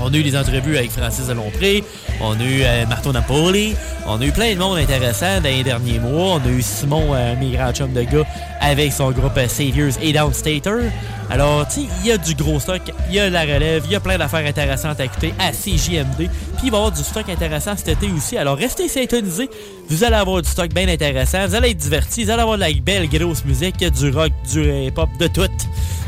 on 0.00 0.12
a 0.12 0.16
eu 0.16 0.22
des 0.22 0.36
entrevues 0.36 0.76
avec 0.76 0.90
Francis 0.90 1.26
Delompré, 1.26 1.84
on 2.20 2.32
a 2.32 2.42
eu 2.42 2.62
euh, 2.62 2.86
Marteau 2.86 3.12
Napoli, 3.12 3.74
on 4.06 4.20
a 4.20 4.24
eu 4.24 4.32
plein 4.32 4.54
de 4.54 4.58
monde 4.58 4.78
intéressant 4.78 5.40
dans 5.40 5.50
les 5.50 5.62
derniers 5.62 5.98
mois. 5.98 6.40
On 6.42 6.48
a 6.48 6.50
eu 6.50 6.62
Simon, 6.62 7.14
euh, 7.14 7.34
mes 7.38 7.50
grands 7.50 7.72
chums 7.72 7.92
de 7.92 8.02
gars, 8.02 8.24
avec 8.60 8.92
son 8.92 9.10
groupe 9.10 9.36
euh, 9.36 9.46
Saviors 9.48 9.92
et 10.00 10.12
Downstater. 10.12 10.90
Alors, 11.30 11.68
tu 11.68 11.82
sais, 11.82 11.86
il 12.00 12.08
y 12.08 12.12
a 12.12 12.16
du 12.16 12.34
gros 12.34 12.58
stock, 12.58 12.80
il 13.08 13.16
y 13.16 13.20
a 13.20 13.28
la 13.28 13.42
relève, 13.42 13.82
il 13.84 13.92
y 13.92 13.94
a 13.94 14.00
plein 14.00 14.16
d'affaires 14.16 14.46
intéressantes 14.46 14.98
à 14.98 15.04
écouter 15.04 15.34
à 15.38 15.52
CJMD. 15.52 16.16
Puis 16.16 16.28
il 16.64 16.70
va 16.70 16.78
y 16.78 16.80
avoir 16.80 16.90
du 16.90 17.02
stock 17.02 17.28
intéressant 17.28 17.76
cet 17.76 17.88
été 17.88 18.10
aussi. 18.10 18.38
Alors, 18.38 18.56
restez 18.56 18.88
syntonisés. 18.88 19.50
Vous 19.90 20.04
allez 20.04 20.16
avoir 20.16 20.40
du 20.40 20.48
stock 20.48 20.72
bien 20.72 20.88
intéressant. 20.88 21.46
Vous 21.46 21.54
allez 21.54 21.70
être 21.70 21.76
divertis. 21.76 22.24
Vous 22.24 22.30
allez 22.30 22.42
avoir 22.42 22.56
de 22.56 22.62
la 22.62 22.72
belle 22.72 23.08
grosse 23.10 23.44
musique, 23.44 23.84
du 23.84 24.10
rock, 24.10 24.32
du 24.50 24.86
hip-hop, 24.86 25.10
de 25.20 25.26
tout. 25.26 25.42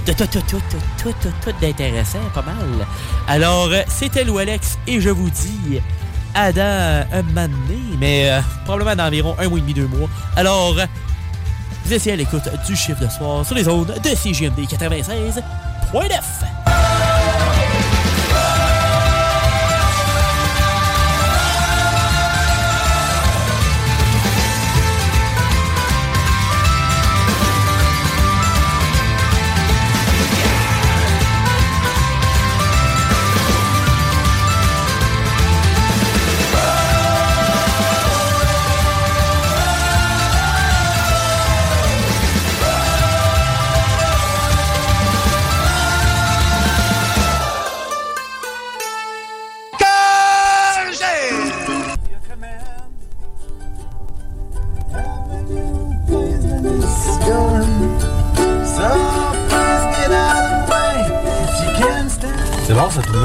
De 0.07 0.13
tout, 0.13 0.27
tout, 0.27 0.43
tout, 0.49 0.61
tout, 0.99 1.15
tout, 1.21 1.33
tout, 1.45 1.53
d'intéressant, 1.61 2.19
pas 2.35 2.43
mal. 2.43 2.87
Alors, 3.29 3.69
euh, 3.71 3.83
c'était 3.89 4.25
Lou 4.25 4.39
Alex 4.39 4.79
et 4.87 5.01
je 5.01 5.11
vous 5.11 5.31
dis 5.31 5.81
à 6.35 6.53
dans 6.53 7.07
un 7.13 7.23
moment 7.23 7.49
donné, 7.49 7.81
mais 7.99 8.31
euh, 8.31 8.41
probablement 8.65 8.97
dans 8.97 9.07
environ 9.07 9.37
un 9.39 9.49
mois 9.49 9.59
et 9.59 9.61
demi, 9.61 9.75
deux 9.75 9.87
mois. 9.87 10.09
Alors, 10.37 10.75
vous 11.85 11.93
essayez 11.93 12.15
à 12.15 12.17
l'écoute 12.17 12.49
du 12.67 12.77
chiffre 12.77 13.01
de 13.01 13.09
soir 13.09 13.45
sur 13.45 13.55
les 13.55 13.69
ondes 13.69 13.95
de 14.03 14.15
CGMD 14.15 14.61
96.9. 14.61 15.41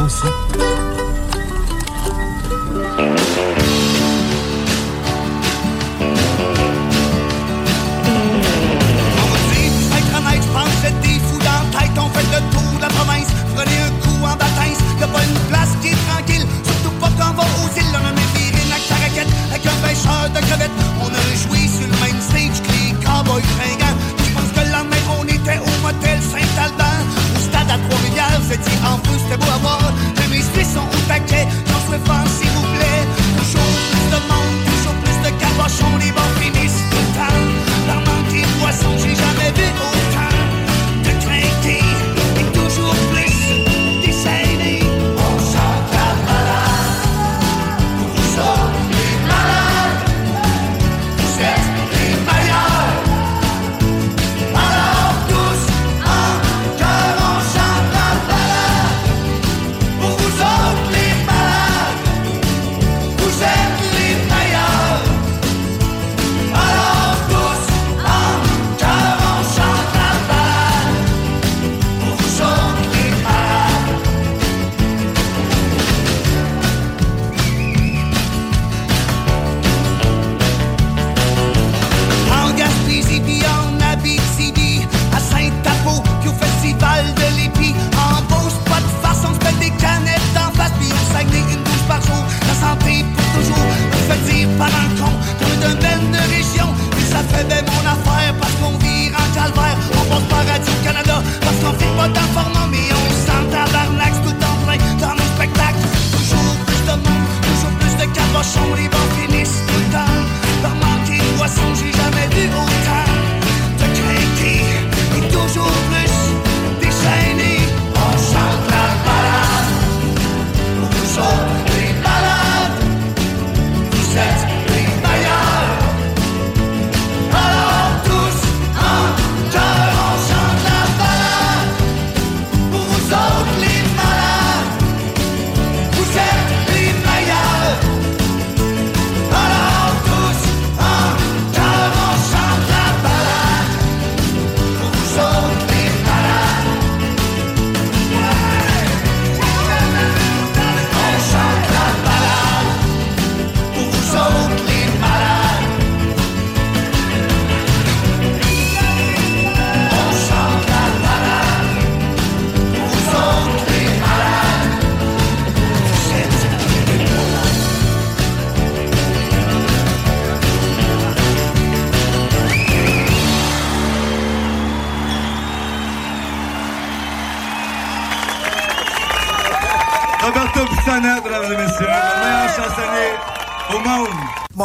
bon, 0.07 0.84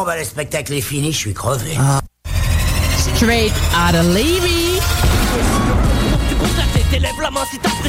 Bon, 0.00 0.06
bah, 0.06 0.16
le 0.16 0.24
spectacle 0.24 0.72
est 0.72 0.80
fini, 0.80 1.12
je 1.12 1.18
suis 1.18 1.34
crevé. 1.34 1.76
Straight 3.16 3.52
out 3.74 3.94
of 3.94 4.06
Levy. 4.14 4.80
La 7.20 7.30
main 7.30 7.44
si 7.50 7.58
t'apprécies. 7.58 7.79